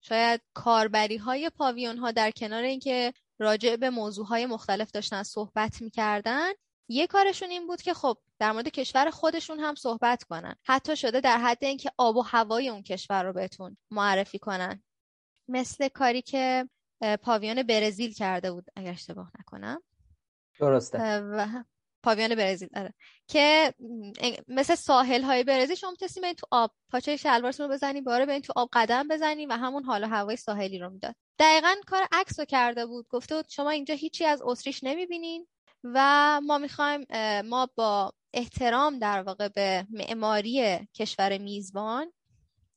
شاید 0.00 0.40
کاربری 0.54 1.16
های 1.16 1.50
پاویون 1.50 1.98
ها 1.98 2.10
در 2.10 2.30
کنار 2.30 2.62
اینکه 2.62 3.12
راجع 3.38 3.76
به 3.76 3.90
موضوع 3.90 4.26
های 4.26 4.46
مختلف 4.46 4.90
داشتن 4.90 5.22
صحبت 5.22 5.82
می‌کردن 5.82 6.50
یه 6.90 7.06
کارشون 7.06 7.50
این 7.50 7.66
بود 7.66 7.82
که 7.82 7.94
خب 7.94 8.18
در 8.38 8.52
مورد 8.52 8.68
کشور 8.68 9.10
خودشون 9.10 9.60
هم 9.60 9.74
صحبت 9.74 10.24
کنن. 10.24 10.54
حتی 10.66 10.96
شده 10.96 11.20
در 11.20 11.38
حد 11.38 11.64
اینکه 11.64 11.92
آب 11.96 12.16
و 12.16 12.22
هوای 12.22 12.68
اون 12.68 12.82
کشور 12.82 13.22
رو 13.22 13.32
بهتون 13.32 13.76
معرفی 13.90 14.38
کنن. 14.38 14.82
مثل 15.48 15.88
کاری 15.88 16.22
که 16.22 16.68
پاویون 17.22 17.62
برزیل 17.62 18.12
کرده 18.12 18.52
بود 18.52 18.64
اگر 18.76 18.90
اشتباه 18.90 19.30
نکنم. 19.40 19.82
درسته. 20.60 21.20
و 21.20 21.64
پاویون 22.02 22.34
برزیل 22.34 22.68
آره. 22.76 22.94
که 23.26 23.74
مثل 24.48 24.74
ساحل 24.74 25.22
های 25.22 25.44
برزیل 25.44 25.76
شما 25.76 25.90
می‌تونید 25.90 26.36
تو 26.36 26.46
آب 26.50 26.74
پاچه 26.90 27.16
شلوارتون 27.16 27.66
رو 27.66 27.72
بزنی 27.72 28.00
باره 28.00 28.26
برین 28.26 28.42
تو 28.42 28.52
آب 28.56 28.68
قدم 28.72 29.08
بزنی 29.08 29.46
و 29.46 29.52
همون 29.52 29.84
حال 29.84 30.04
هوای 30.04 30.36
ساحلی 30.36 30.78
رو 30.78 30.90
می‌داد. 30.90 31.14
دقیقا 31.38 31.74
کار 31.86 32.08
عکس 32.12 32.38
رو 32.38 32.44
کرده 32.44 32.86
بود. 32.86 33.06
گفته 33.08 33.36
بود 33.36 33.48
شما 33.48 33.70
اینجا 33.70 33.94
هیچی 33.94 34.24
از 34.24 34.42
اتریش 34.44 34.84
نمی‌بینین 34.84 35.46
و 35.84 36.40
ما 36.44 36.58
می‌خوایم 36.58 37.06
ما 37.44 37.68
با 37.74 38.12
احترام 38.32 38.98
در 38.98 39.22
واقع 39.22 39.48
به 39.48 39.86
معماری 39.90 40.88
کشور 40.94 41.38
میزبان 41.38 42.12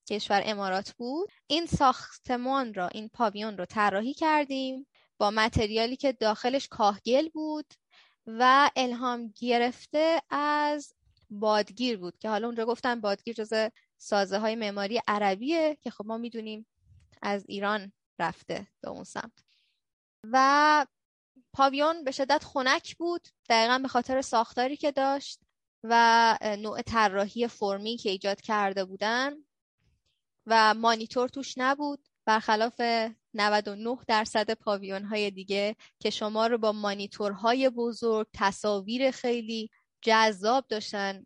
کشور 0.09 0.41
امارات 0.45 0.91
بود 0.91 1.29
این 1.47 1.65
ساختمان 1.65 2.73
را 2.73 2.87
این 2.87 3.09
پاویون 3.13 3.57
رو 3.57 3.65
طراحی 3.65 4.13
کردیم 4.13 4.87
با 5.17 5.31
متریالی 5.31 5.95
که 5.95 6.11
داخلش 6.11 6.67
کاهگل 6.67 7.29
بود 7.29 7.73
و 8.27 8.71
الهام 8.75 9.33
گرفته 9.39 10.21
از 10.29 10.93
بادگیر 11.29 11.97
بود 11.97 12.17
که 12.17 12.29
حالا 12.29 12.47
اونجا 12.47 12.65
گفتن 12.65 13.01
بادگیر 13.01 13.35
جز 13.35 13.53
سازه 13.97 14.37
های 14.37 14.55
معماری 14.55 15.01
عربیه 15.07 15.77
که 15.81 15.89
خب 15.89 16.05
ما 16.05 16.17
می‌دونیم 16.17 16.67
از 17.21 17.45
ایران 17.47 17.91
رفته 18.21 18.67
به 18.81 18.89
اون 18.89 19.03
سمت. 19.03 19.43
و 20.23 20.85
پاویون 21.53 22.03
به 22.03 22.11
شدت 22.11 22.43
خنک 22.43 22.97
بود 22.97 23.27
دقیقا 23.49 23.79
به 23.79 23.87
خاطر 23.87 24.21
ساختاری 24.21 24.77
که 24.77 24.91
داشت 24.91 25.39
و 25.83 26.37
نوع 26.59 26.81
طراحی 26.81 27.47
فرمی 27.47 27.97
که 27.97 28.09
ایجاد 28.09 28.41
کرده 28.41 28.85
بودن. 28.85 29.33
و 30.45 30.73
مانیتور 30.73 31.29
توش 31.29 31.57
نبود 31.57 32.07
برخلاف 32.25 32.81
99 33.33 33.97
درصد 34.07 34.53
پاویون 34.53 35.03
های 35.03 35.31
دیگه 35.31 35.75
که 35.99 36.09
شما 36.09 36.47
رو 36.47 36.57
با 36.57 36.71
مانیتورهای 36.71 37.69
بزرگ 37.69 38.27
تصاویر 38.33 39.11
خیلی 39.11 39.69
جذاب 40.01 40.65
داشتن 40.69 41.23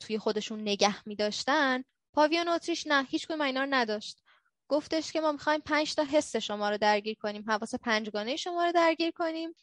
توی 0.00 0.18
خودشون 0.18 0.60
نگه 0.60 1.08
می 1.08 1.16
داشتن 1.16 1.84
پاویون 2.12 2.48
اتریش 2.48 2.86
نه 2.86 3.04
هیچ 3.04 3.26
کنیم 3.26 3.40
اینا 3.40 3.64
نداشت. 3.64 4.22
گفتش 4.68 5.12
که 5.12 5.20
ما 5.20 5.32
می‌خوایم 5.32 5.60
پنج 5.60 5.94
تا 5.94 6.04
حس 6.04 6.36
شما 6.36 6.70
رو 6.70 6.78
درگیر 6.78 7.14
کنیم 7.14 7.44
حواس 7.50 7.74
پنجگانه 7.74 8.36
شما 8.36 8.64
رو 8.64 8.72
درگیر 8.72 9.10
کنیم 9.10 9.54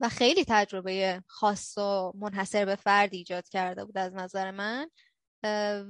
و 0.00 0.08
خیلی 0.08 0.44
تجربه 0.48 1.22
خاص 1.26 1.78
و 1.78 2.12
منحصر 2.14 2.64
به 2.64 2.76
فرد 2.76 3.14
ایجاد 3.14 3.48
کرده 3.48 3.84
بود 3.84 3.98
از 3.98 4.14
نظر 4.14 4.50
من 4.50 4.90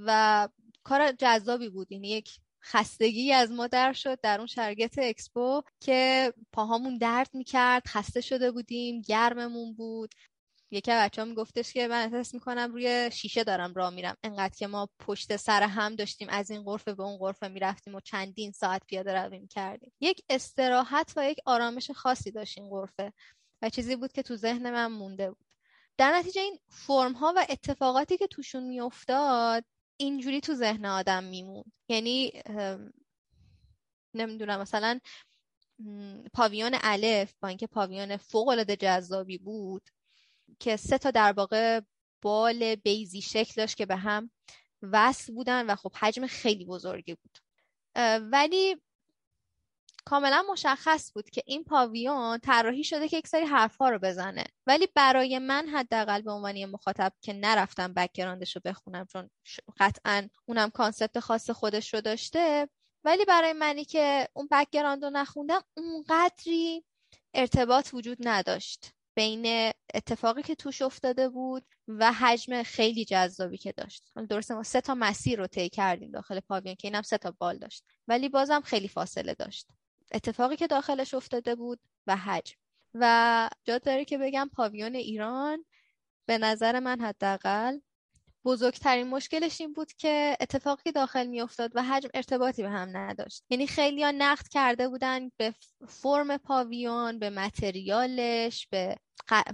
و 0.07 0.49
کار 0.83 1.13
جذابی 1.13 1.69
بود. 1.69 1.93
یعنی 1.93 2.09
یک 2.09 2.41
خستگی 2.63 3.33
از 3.33 3.51
ما 3.51 3.67
در 3.67 3.93
شد 3.93 4.21
در 4.21 4.39
اون 4.39 4.47
شرگت 4.47 4.99
اکسپو 4.99 5.63
که 5.81 6.33
پاهامون 6.53 6.99
درد 6.99 7.31
می‌کرد 7.35 7.87
خسته 7.87 8.21
شده 8.21 8.51
بودیم 8.51 9.01
گرممون 9.01 9.75
بود. 9.75 10.15
یکی 10.71 10.91
بچه 10.91 11.23
ها 11.23 11.29
میگفتش 11.29 11.73
که 11.73 11.89
من 11.89 12.05
احساس 12.05 12.35
می‌کنم 12.35 12.73
روی 12.73 13.11
شیشه 13.13 13.45
دارم 13.45 13.75
راه 13.75 13.91
میرم. 13.91 14.17
انقدر 14.23 14.55
که 14.57 14.67
ما 14.67 14.89
پشت 14.99 15.37
سر 15.37 15.63
هم 15.63 15.97
داشتیم 15.97 16.29
از 16.29 16.51
این 16.51 16.63
غرفه 16.63 16.95
به 16.95 17.03
اون 17.03 17.19
غرفه 17.19 17.49
می‌رفتیم 17.49 17.95
و 17.95 18.01
چندین 18.01 18.53
ساعت 18.53 18.83
پیاده 18.87 19.15
روی 19.15 19.47
کردیم. 19.47 19.93
یک 20.01 20.23
استراحت 20.29 21.13
و 21.17 21.31
یک 21.31 21.39
آرامش 21.47 21.91
خاصی 21.91 22.31
داشت 22.31 22.59
این 22.59 22.71
غرفه 22.71 23.13
و 23.63 23.71
چیزی 23.71 23.97
بود 23.97 24.13
که 24.13 24.23
تو 24.23 24.37
ذهن 24.37 24.71
من 24.71 24.87
مونده 24.87 25.31
بود. 25.31 25.47
در 25.97 26.13
نتیجه 26.13 26.41
این 26.41 26.59
فرم 26.69 27.13
ها 27.13 27.33
و 27.37 27.47
اتفاقاتی 27.49 28.17
که 28.17 28.27
توشون 28.27 28.65
میافتاد 28.65 29.65
اینجوری 29.97 30.41
تو 30.41 30.55
ذهن 30.55 30.85
آدم 30.85 31.25
میموند. 31.25 31.73
یعنی 31.89 32.33
نمی‌دونم 34.15 34.61
مثلا 34.61 35.01
پاویون 36.35 36.79
الف 36.83 37.35
با 37.41 37.49
اینکه 37.49 37.67
پاویون 37.67 38.17
فوق 38.17 38.49
العاده 38.49 38.77
جذابی 38.77 39.39
بود 39.39 39.89
که 40.59 40.77
سه 40.77 40.99
تا 40.99 41.11
در 41.11 41.33
واقع 41.33 41.81
بال 42.23 42.75
بیزی 42.75 43.23
شکل 43.23 43.53
داشت 43.57 43.77
که 43.77 43.87
به 43.87 43.97
هم 43.97 44.31
وصل 44.83 45.35
بودن 45.35 45.67
و 45.71 45.77
خب 45.77 45.93
حجم 45.97 46.27
خیلی 46.27 46.65
بزرگی 46.65 47.15
بود. 47.15 47.39
ولی 48.21 48.77
کاملا 50.05 50.45
مشخص 50.51 51.13
بود 51.13 51.31
که 51.31 51.43
این 51.47 51.65
پاویون 51.65 52.39
طراحی 52.39 52.85
شده 52.85 53.09
که 53.09 53.17
یک 53.17 53.27
سری 53.27 53.45
حرفها 53.45 53.89
رو 53.89 53.99
بزنه. 53.99 54.45
ولی 54.67 54.89
برای 54.95 55.39
من 55.39 55.69
حداقل 55.69 56.23
به 56.23 56.31
عنوان 56.33 56.65
مخاطب 56.65 57.13
که 57.21 57.33
نرفتم 57.33 57.95
background 57.95 58.47
ش 58.47 58.57
رو 58.57 58.63
بخونم 58.65 59.07
چون 59.07 59.31
قطعا 59.81 60.29
اونم 60.47 60.71
concept 60.71 61.21
خاص 61.21 61.51
خودش 61.51 61.95
رو 61.95 62.01
داشته. 62.01 62.69
ولی 63.05 63.25
برای 63.25 63.53
منی 63.53 63.85
که 63.85 64.29
اون 64.33 64.49
background 64.51 65.05
رو 65.05 65.11
نخوندم 65.11 65.61
اونقدری 65.77 66.85
ارتباط 67.35 67.95
وجود 67.95 68.19
نداشت. 68.21 68.93
بین 69.19 69.73
اتفاقی 69.95 70.43
که 70.43 70.55
توش 70.55 70.83
افتاده 70.83 71.29
بود 71.29 71.65
و 71.89 72.13
حجم 72.13 72.63
خیلی 72.63 73.05
جذابی 73.05 73.59
که 73.59 73.73
داشت. 73.73 74.13
درسته 74.29 74.55
ما 74.55 74.63
سه 74.63 74.81
تا 74.81 74.95
مسیر 74.95 75.39
رو 75.39 75.47
طی 75.47 75.69
کردیم 75.69 76.11
داخل 76.11 76.41
پاویون 76.41 76.75
که 76.75 76.89
اینم 76.89 77.03
سه 77.03 77.19
تا 77.19 77.35
بال 77.39 77.59
داشت. 77.59 77.85
ولی 78.09 78.29
بازم 78.29 78.61
خیلی 78.61 78.89
فاصله 78.89 79.35
داشت. 79.35 79.69
اتفاقی 80.13 80.57
که 80.57 80.67
داخلش 80.67 81.15
افتاده 81.15 81.55
بود 81.55 81.81
و 82.07 82.17
حجم. 82.17 82.55
و 82.95 83.51
جا 83.65 83.79
داره 83.79 84.05
که 84.05 84.19
بگم 84.19 84.51
پاویون 84.53 84.95
ایران 84.95 85.65
به 86.27 86.39
نظر 86.39 86.81
من 86.81 87.01
حداقل 87.01 87.79
بزرگترین 88.49 89.09
مشکلش 89.09 89.61
این 89.61 89.73
بود 89.73 89.93
که 89.93 90.37
اتفاقی 90.41 90.93
داخل 90.93 91.27
میافتاد 91.27 91.71
و 91.75 91.83
حجم 91.83 92.09
ارتباطی 92.15 92.63
به 92.63 92.71
هم 92.71 92.97
نداشت. 92.97 93.45
یعنی 93.51 93.67
خیلی 93.67 94.05
ها 94.05 94.11
نقد 94.11 94.49
کرده 94.49 94.89
بودن 94.89 95.31
به 95.37 95.55
فرم 95.89 96.37
پاویون 96.37 97.19
به 97.19 97.31
متریالش 97.31 98.67
به 98.67 98.97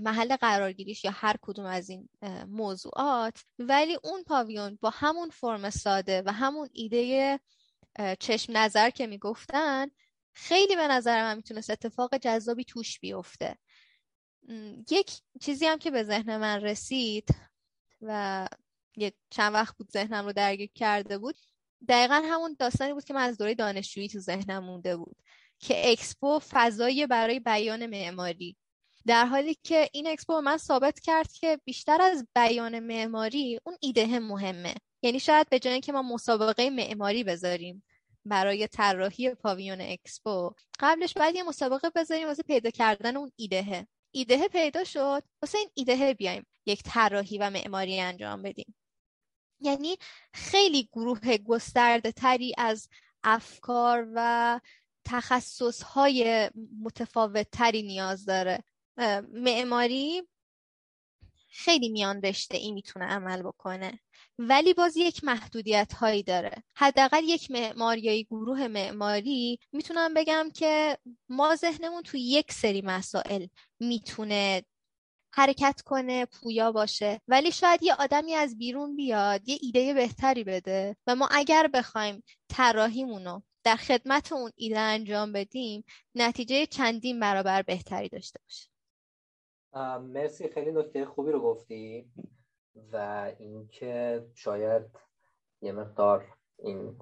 محل 0.01 0.37
قرارگیریش 0.37 1.05
یا 1.05 1.11
هر 1.11 1.37
کدوم 1.43 1.65
از 1.67 1.91
این 1.91 2.09
موضوعات. 2.49 3.45
ولی 3.59 3.99
اون 4.03 4.23
پاویون 4.23 4.79
با 4.81 4.91
همون 4.91 5.31
فرم 5.31 5.71
ساده 5.71 6.23
و 6.27 6.33
همون 6.33 6.69
ایده 6.73 7.41
چشم 8.21 8.57
نظر 8.57 8.91
که 8.91 9.07
می‌گفتن 9.07 9.91
خیلی 10.33 10.77
به 10.77 10.89
نظر 10.89 11.23
من 11.23 11.37
می‌تونست 11.37 11.71
اتفاق 11.71 12.17
جذابی 12.17 12.65
توش 12.65 13.01
بیفته. 13.01 13.59
یک 14.91 15.11
چیزی 15.41 15.67
هم 15.67 15.79
که 15.79 15.91
به 15.91 16.03
ذهن 16.03 16.37
من 16.37 16.61
رسید 16.61 17.29
و 18.03 18.49
یه 18.97 19.13
چند 19.31 19.55
وقت 19.55 19.77
بود 19.77 19.91
ذهنم 19.91 20.25
رو 20.25 20.33
درگیر 20.33 20.71
کرده 20.75 21.19
بود. 21.19 21.37
دقیقا 21.89 22.23
همون 22.25 22.57
داستانی 22.59 22.93
بود 22.93 23.05
که 23.05 23.15
من 23.15 23.23
از 23.23 23.39
دوره 23.39 23.55
دانشجویی 23.55 24.09
تو 24.09 24.19
ذهنم 24.19 24.65
مونده 24.65 24.97
بود 24.97 25.17
که 25.59 25.91
اکسپو 25.93 26.41
فضایی 26.51 27.07
برای 27.07 27.41
بیان 27.41 27.87
معماری. 27.87 28.57
در 29.07 29.27
حالی 29.27 29.57
که 29.63 29.89
این 29.93 30.07
اکسپو 30.07 30.41
من 30.41 30.57
ثابت 30.57 31.01
کرد 31.01 31.33
که 31.33 31.61
بیشتر 31.65 32.03
از 32.03 32.27
بیان 32.35 32.79
معماری 32.79 33.61
اون 33.65 33.77
ایده 33.81 34.19
مهمه. 34.19 34.75
یعنی 35.03 35.21
شاید 35.21 35.49
به 35.49 35.59
جای 35.59 35.81
که 35.81 35.93
ما 35.93 36.03
مسابقه 36.03 36.71
معماری 36.71 37.25
بذاریم 37.25 37.85
برای 38.25 38.67
طراحی 38.67 39.35
پاویون 39.35 39.81
اکسپو 39.81 40.55
قبلش 40.81 41.15
باید 41.15 41.35
یه 41.35 41.43
مسابقه 41.43 41.91
بذاریم 41.91 42.27
واسه 42.27 42.43
پیدا 42.43 42.71
کردن 42.71 43.17
اون 43.17 43.33
ایدهه. 43.37 43.87
ایده 44.11 44.49
پیدا 44.49 44.85
شد 44.85 45.23
واسه 45.43 45.59
این 45.59 45.71
ایدهه 45.75 46.15
بیایم 46.15 46.47
یک 46.67 46.83
طراحی 46.83 47.39
و 47.39 47.51
معماری 47.51 48.01
انجام 48.01 48.43
بدیم. 48.43 48.75
یعنی 49.65 49.97
خیلی 50.33 50.89
گروه 50.93 51.37
گسترده 51.37 52.13
تری 52.13 52.55
از 52.59 52.89
افکار 53.25 54.09
و 54.15 54.61
تخصص 55.05 55.83
های 55.83 56.51
متفاوت 56.81 57.51
تری 57.53 57.83
نیاز 57.83 58.25
داره. 58.25 58.65
معماری 59.33 60.23
خیلی 61.49 61.89
میان 61.89 62.23
رشته 62.23 62.57
ای 62.57 62.73
می‌تونه 62.73 63.05
عمل 63.05 63.43
بکنه 63.43 64.01
ولی 64.39 64.75
باز 64.75 64.97
یک 64.97 65.25
محدودیت 65.25 65.93
هایی 65.93 66.23
داره. 66.23 66.63
حداقل 66.75 67.25
یک 67.25 67.51
معمار 67.51 67.99
یا 67.99 68.23
گروه 68.23 68.69
معماری 68.69 69.59
می‌تونم 69.73 70.15
بگم 70.15 70.51
که 70.55 70.99
ما 71.29 71.57
ذهنمون 71.57 72.03
تو 72.03 72.17
یک 72.17 72.53
سری 72.53 72.83
مسائل 72.83 73.47
می‌تونه 73.81 74.65
حرکت 75.35 75.83
کنه 75.85 76.27
پویا 76.27 76.73
باشه. 76.73 77.21
ولی 77.29 77.53
شاید 77.53 77.83
یه 77.83 77.95
آدمی 77.95 78.35
از 78.35 78.59
بیرون 78.59 78.97
بیاد 78.97 79.49
یه 79.49 79.59
ایده 79.63 79.95
بهتری 79.95 80.45
بده. 80.45 80.97
و 81.07 81.15
ما 81.15 81.29
اگر 81.31 81.71
بخوایم 81.75 82.23
طراحیمونو 82.49 83.41
در 83.65 83.77
خدمت 83.77 84.33
اون 84.33 84.51
ایده 84.57 84.79
انجام 84.79 85.33
بدیم 85.33 85.85
نتیجه 86.15 86.67
چندین 86.67 87.21
برابر 87.21 87.63
بهتری 87.63 88.09
داشته 88.09 88.41
باشه 88.45 88.69
مرسی. 89.99 90.49
خیلی 90.49 90.73
نکته 90.73 91.05
خوبی 91.05 91.33
رو 91.33 91.41
گفتی 91.41 92.11
و 92.93 93.33
اینکه 93.39 94.25
شاید 94.35 94.83
یه 95.63 95.73
مقدار 95.73 96.25
این 96.59 96.99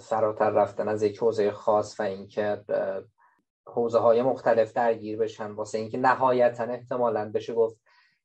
فراتر 0.00 0.50
رفتن 0.50 0.88
از 0.88 1.02
یک 1.02 1.18
حوزه 1.18 1.50
خاص 1.50 2.00
و 2.00 2.02
اینکه 2.02 2.64
حوزه 3.66 3.98
های 3.98 4.22
مختلف 4.22 4.72
درگیر 4.72 5.18
بشن. 5.18 5.50
واسه 5.50 5.78
اینکه 5.78 5.98
نهایتا 5.98 6.64
احتمالا 6.64 7.30
بشه 7.34 7.54
گفت 7.54 7.76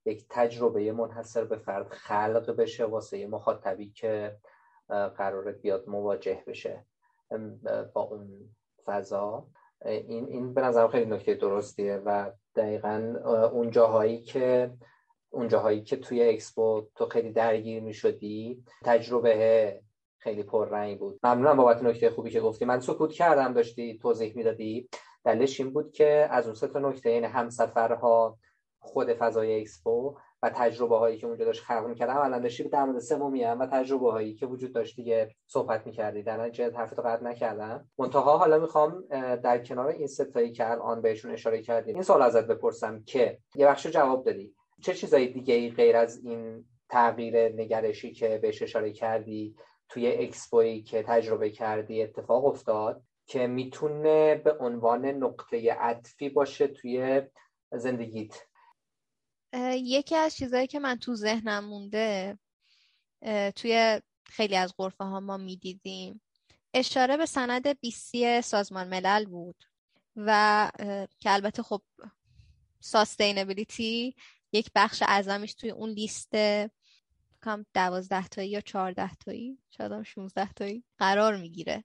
یک 0.06 0.26
تجربه 0.30 0.92
منحصر 0.92 1.46
به 1.46 1.58
فرد 1.58 1.88
خلق 1.88 2.56
بشه 2.56 2.86
واسه 2.86 3.28
مخاطبی 3.28 3.90
که 3.90 4.38
قرار 4.90 5.52
بیاد 5.52 5.90
مواجه 5.90 6.44
بشه 6.48 6.86
با 7.94 8.02
اون 8.02 8.56
فضا. 8.86 9.48
این 9.86 10.26
این 10.28 10.54
به 10.54 10.62
نظرم 10.62 10.88
خیلی 10.88 11.12
نکته 11.12 11.34
درستیه 11.34 12.02
و 12.06 12.32
دقیقا 12.56 13.16
اون 13.54 13.72
جاهایی 13.72 14.22
که 14.22 14.72
اون 15.30 15.48
جاهایی 15.48 15.84
که 15.84 15.98
توی 15.98 16.30
اکسپو 16.30 16.88
تو 16.96 17.06
خیلی 17.06 17.32
درگیر 17.32 17.84
می 17.84 17.94
شدی 17.94 18.64
تجربه 18.84 19.82
خیلی 20.18 20.44
پررنگ 20.44 21.00
بود. 21.00 21.20
ممنونم 21.24 21.58
بابت 21.58 21.84
نکته 21.84 22.10
خوبی 22.10 22.30
که 22.30 22.42
گفتی. 22.42 22.66
من 22.66 22.80
سکوت 22.80 23.12
کردم 23.12 23.54
داشتی 23.54 24.00
توضیح 24.00 24.36
می‌دادی. 24.36 24.90
دلیلش 25.24 25.60
این 25.60 25.74
بود 25.74 25.92
که 25.92 26.28
از 26.32 26.46
اون 26.46 26.56
سه 26.56 26.68
تا 26.68 26.80
نکته 26.80 27.12
یعنی 27.12 27.26
همسفرها 27.26 28.38
خود 28.80 29.14
فضای 29.14 29.62
اکسپو 29.62 30.18
و 30.44 30.50
تجربه 30.50 30.98
هایی 30.98 31.18
که 31.18 31.28
اونجا 31.28 31.46
داشت 31.46 31.64
خلق 31.64 31.86
می‌کردم 31.88 32.18
الان 32.18 32.42
داشتی 32.42 32.64
در 32.64 32.86
مورد 32.86 33.00
سومی 33.00 33.44
و 33.44 33.66
تجربه 33.66 34.12
هایی 34.12 34.34
که 34.34 34.46
وجود 34.46 34.74
داشت 34.74 34.96
دیگه 34.96 35.36
صحبت 35.48 35.86
می‌کردی. 35.86 36.24
در 36.24 36.38
نتیجه 36.38 36.72
حرفتو 36.72 37.02
قطع 37.02 37.24
نکردم. 37.24 37.90
منتها 37.98 38.38
حالا 38.38 38.60
می‌خوام 38.60 39.04
در 39.44 39.64
کنار 39.64 39.88
این 39.88 40.08
ستایی 40.08 40.52
که 40.52 40.72
الان 40.72 41.02
بهشون 41.02 41.32
اشاره 41.32 41.62
کردیم 41.62 41.96
این 41.96 42.04
سوال 42.04 42.22
ازت 42.22 42.48
بپرسم 42.48 43.04
که 43.04 43.38
یه 43.56 43.68
بخش 43.68 43.88
جواب 43.88 44.26
دادی. 44.26 44.56
چه 44.82 44.94
چیزایی 44.94 45.28
دیگه 45.28 45.54
ای 45.54 45.70
غیر 45.70 45.98
از 45.98 46.26
این 46.26 46.66
تغییر 46.90 47.62
نگرشی 47.62 48.14
که 48.14 48.38
بهش 48.38 48.62
اشاره 48.62 48.92
کردی 48.92 49.56
توی 49.90 50.08
اکسپویی 50.08 50.84
که 50.84 51.04
تجربه 51.04 51.50
کردی 51.50 52.04
اتفاق 52.04 52.46
افتاد؟ 52.46 53.04
که 53.32 53.48
می‌تونه 53.48 54.36
به 54.36 54.58
عنوان 54.60 55.06
نقطه 55.06 55.74
عطفی 55.74 56.30
باشه 56.30 56.68
توی 56.68 57.22
زندگیت. 57.72 58.42
یکی 59.74 60.16
از 60.16 60.36
چیزهایی 60.36 60.68
که 60.68 60.80
من 60.80 60.96
تو 60.96 61.16
ذهنم 61.16 61.66
مونده 61.66 62.40
توی 63.56 64.02
خیلی 64.26 64.56
از 64.56 64.74
غرفه 64.78 65.04
ها 65.04 65.20
ما 65.20 65.38
می‌دیدیم 65.38 66.22
اشاره 66.74 67.18
به 67.18 67.26
سند 67.26 67.80
بیستی 67.80 68.42
سازمان 68.42 68.88
ملل 68.88 69.26
بود 69.26 69.64
و 70.16 70.72
که 71.20 71.34
البته 71.34 71.64
خب 71.64 71.82
ساستینبیلیتی 72.80 74.16
یک 74.54 74.72
بخش 74.76 75.04
اعظمش 75.08 75.54
توی 75.54 75.70
اون 75.70 75.90
لیست 75.90 76.36
کم 77.44 77.66
دوازده 77.74 78.28
تایی 78.28 78.50
یا 78.50 78.62
چهارده 78.62 79.16
تایی 79.16 79.58
شاید 79.70 79.92
هم 79.92 80.04
شونزده 80.04 80.54
تایی 80.54 80.84
قرار 80.98 81.38
می‌گیره. 81.38 81.84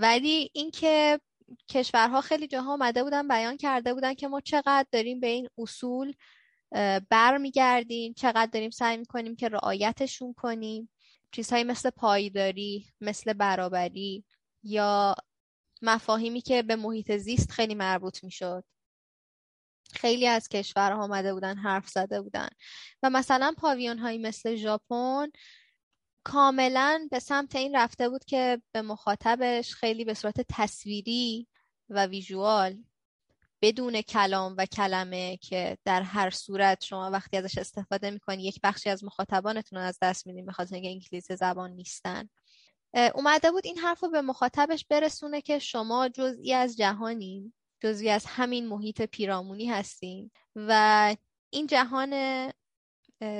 ولی 0.00 0.50
اینکه 0.54 1.20
کشورها 1.68 2.20
خیلی 2.20 2.46
جاها 2.46 2.72
آمده 2.72 3.02
بودن 3.04 3.28
بیان 3.28 3.56
کرده 3.56 3.94
بودن 3.94 4.14
که 4.14 4.28
ما 4.28 4.40
چقدر 4.40 4.86
داریم 4.92 5.20
به 5.20 5.26
این 5.26 5.48
اصول 5.58 6.14
برمیگردیم 7.10 8.12
چقدر 8.12 8.50
داریم 8.52 8.70
سعی 8.70 8.96
می‌کنیم 8.96 9.36
که 9.36 9.48
رعایتشون 9.48 10.34
کنیم. 10.34 10.90
چیزهایی 11.32 11.64
مثل 11.64 11.90
پایداری 11.90 12.86
مثل 13.00 13.32
برابری 13.32 14.24
یا 14.62 15.14
مفاهیمی 15.82 16.40
که 16.40 16.62
به 16.62 16.76
محیط 16.76 17.16
زیست 17.16 17.50
خیلی 17.50 17.74
مربوط 17.74 18.24
می‌شد. 18.24 18.64
خیلی 19.92 20.26
از 20.26 20.48
کشورها 20.48 21.04
آمده 21.04 21.34
بودن 21.34 21.56
حرف 21.56 21.88
زده 21.88 22.20
بودن. 22.22 22.48
و 23.02 23.10
مثلا 23.10 23.54
پاویون 23.58 23.98
هایی 23.98 24.18
مثل 24.18 24.56
ژاپن 24.56 25.28
کاملا 26.24 27.08
به 27.10 27.18
سمت 27.18 27.56
این 27.56 27.76
رفته 27.76 28.08
بود 28.08 28.24
که 28.24 28.62
به 28.72 28.82
مخاطبش 28.82 29.74
خیلی 29.74 30.04
به 30.04 30.14
صورت 30.14 30.40
تصویری 30.48 31.48
و 31.88 32.06
ویژوال 32.06 32.84
بدون 33.62 34.02
کلام 34.02 34.54
و 34.58 34.66
کلمه 34.66 35.36
که 35.36 35.78
در 35.84 36.02
هر 36.02 36.30
صورت 36.30 36.84
شما 36.84 37.10
وقتی 37.10 37.36
ازش 37.36 37.58
استفاده 37.58 38.10
می‌کنی 38.10 38.44
یک 38.44 38.60
بخشی 38.62 38.90
از 38.90 39.04
مخاطبانتون 39.04 39.78
رو 39.78 39.84
از 39.84 39.98
دست 40.02 40.26
میدین 40.26 40.46
بخاطر 40.46 40.74
اینکه 40.74 40.90
انگلیسی 40.90 41.36
زبان 41.36 41.70
نیستن. 41.70 42.28
اومده 43.14 43.50
بود 43.50 43.66
این 43.66 43.78
حرف 43.78 44.02
رو 44.02 44.10
به 44.10 44.22
مخاطبش 44.22 44.86
برسونه 44.90 45.40
که 45.40 45.58
شما 45.58 46.08
جزئی 46.08 46.52
از 46.52 46.76
جهانی 46.76 47.52
جزئی 47.80 48.10
از 48.10 48.26
همین 48.26 48.68
محیط 48.68 49.02
پیرامونی 49.02 49.66
هستین 49.66 50.30
و 50.56 51.16
این 51.50 51.66
جهان 51.66 52.12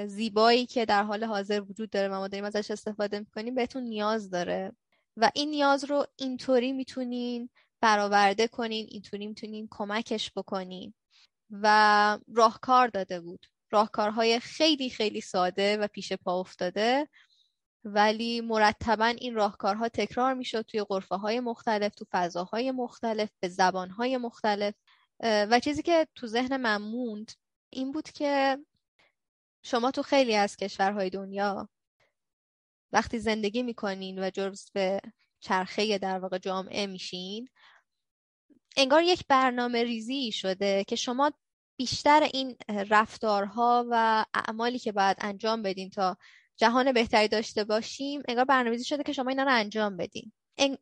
زیبایی 0.06 0.66
که 0.66 0.84
در 0.84 1.02
حال 1.02 1.24
حاضر 1.24 1.60
وجود 1.60 1.90
داره 1.90 2.08
و 2.08 2.14
ما 2.14 2.28
داریم 2.28 2.44
ازش 2.44 2.70
استفاده 2.70 3.18
می‌کنیم 3.18 3.54
بهتون 3.54 3.82
نیاز 3.82 4.30
داره. 4.30 4.72
و 5.16 5.30
این 5.34 5.50
نیاز 5.50 5.84
رو 5.84 6.06
اینطوری 6.16 6.72
می‌تونین 6.72 7.50
برآورده 7.80 8.48
کنین 8.48 8.86
اینطوری 8.90 9.26
می‌تونین 9.26 9.68
کمکش 9.70 10.32
بکنین. 10.36 10.94
و 11.50 12.18
راهکار 12.34 12.88
داده 12.88 13.20
بود. 13.20 13.46
راهکارهای 13.70 14.40
خیلی 14.40 14.90
خیلی 14.90 15.20
ساده 15.20 15.76
و 15.76 15.86
پیش 15.86 16.12
پا 16.12 16.40
افتاده. 16.40 17.08
ولی 17.84 18.40
مرتبا 18.40 19.06
این 19.06 19.34
راهکارها 19.34 19.88
تکرار 19.88 20.34
می‌شد 20.34 20.62
توی 20.62 20.84
قرفه 20.84 21.16
های 21.16 21.40
مختلف 21.40 21.94
تو 21.94 22.04
فضاهای 22.10 22.70
مختلف 22.70 23.30
به 23.40 23.48
زبانهای 23.48 24.16
مختلف. 24.16 24.74
و 25.22 25.60
چیزی 25.60 25.82
که 25.82 26.06
تو 26.14 26.26
ذهن 26.26 26.56
من 26.56 26.76
موند 26.76 27.32
این 27.70 27.92
بود 27.92 28.10
که 28.10 28.58
شما 29.64 29.90
تو 29.90 30.02
خیلی 30.02 30.34
از 30.34 30.56
کشورهای 30.56 31.10
دنیا 31.10 31.68
وقتی 32.92 33.18
زندگی 33.18 33.62
می‌کنین 33.62 34.18
و 34.18 34.30
به 34.72 35.00
چرخه 35.40 35.98
در 35.98 36.18
واقع 36.18 36.38
جامعه 36.38 36.86
میشین 36.86 37.48
انگار 38.76 39.02
یک 39.02 39.24
برنامه 39.28 39.84
ریزی 39.84 40.32
شده 40.32 40.84
که 40.84 40.96
شما 40.96 41.32
بیشتر 41.76 42.28
این 42.32 42.56
رفتارها 42.68 43.86
و 43.90 44.24
اعمالی 44.34 44.78
که 44.78 44.92
باید 44.92 45.16
انجام 45.20 45.62
بدین 45.62 45.90
تا 45.90 46.16
جهان 46.56 46.92
بهتری 46.92 47.28
داشته 47.28 47.64
باشیم 47.64 48.22
انگار 48.28 48.44
برنامه‌ریزی 48.44 48.84
شده 48.84 49.02
که 49.02 49.12
شما 49.12 49.30
اینا 49.30 49.42
رو 49.42 49.52
انجام 49.52 49.96
بدین. 49.96 50.32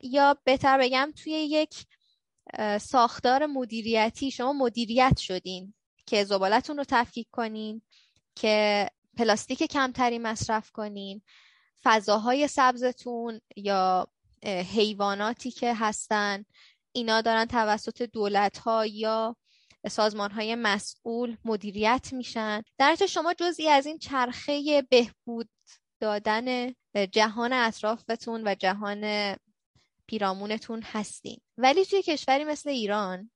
یا 0.01 0.37
بهتر 0.45 0.79
بگم 0.79 1.13
توی 1.17 1.33
یک 1.33 1.87
ساختار 2.81 3.47
مدیریتی 3.47 4.31
شما 4.31 4.53
مدیریت 4.53 5.19
شدین 5.19 5.75
که 6.07 6.25
زبالتون 6.25 6.77
رو 6.77 6.85
تفکیک 6.89 7.29
کنین. 7.31 7.83
که 8.35 8.89
پلاستیک 9.19 9.63
کمتری 9.63 10.19
مصرف 10.19 10.71
کنین 10.71 11.23
فضاهای 11.83 12.49
سبزتون 12.49 13.41
یا 13.57 14.09
حیواناتی 14.45 15.51
که 15.51 15.75
هستن 15.75 16.45
اینا 16.93 17.21
دارن 17.21 17.45
توسط 17.45 18.03
دولت 18.03 18.59
ها 18.59 18.87
یا 18.87 19.37
سازمان 19.91 20.31
های 20.31 20.55
مسئول 20.55 21.37
مدیریت 21.45 22.09
میشن. 22.13 22.63
در 22.79 22.97
شما 23.09 23.35
جزئی 23.35 23.69
از 23.69 23.87
این 23.87 23.99
چرخه 23.99 24.83
بهبود 24.91 25.49
دادن 26.01 26.75
جهان 27.13 27.53
اطرافتون 27.53 28.43
و 28.47 28.55
جهان 28.55 29.37
پیرامونتون 30.07 30.83
هستین. 30.83 31.41
ولی 31.59 31.85
توی 31.85 32.03
کشوری 32.03 32.45
مثل 32.45 32.71
ایران 32.71 33.31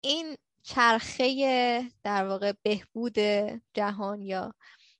این 0.00 0.36
چرخه 0.68 1.90
در 2.04 2.28
واقع 2.28 2.52
بهبود 2.62 3.18
جهان 3.74 4.22
یا 4.22 4.54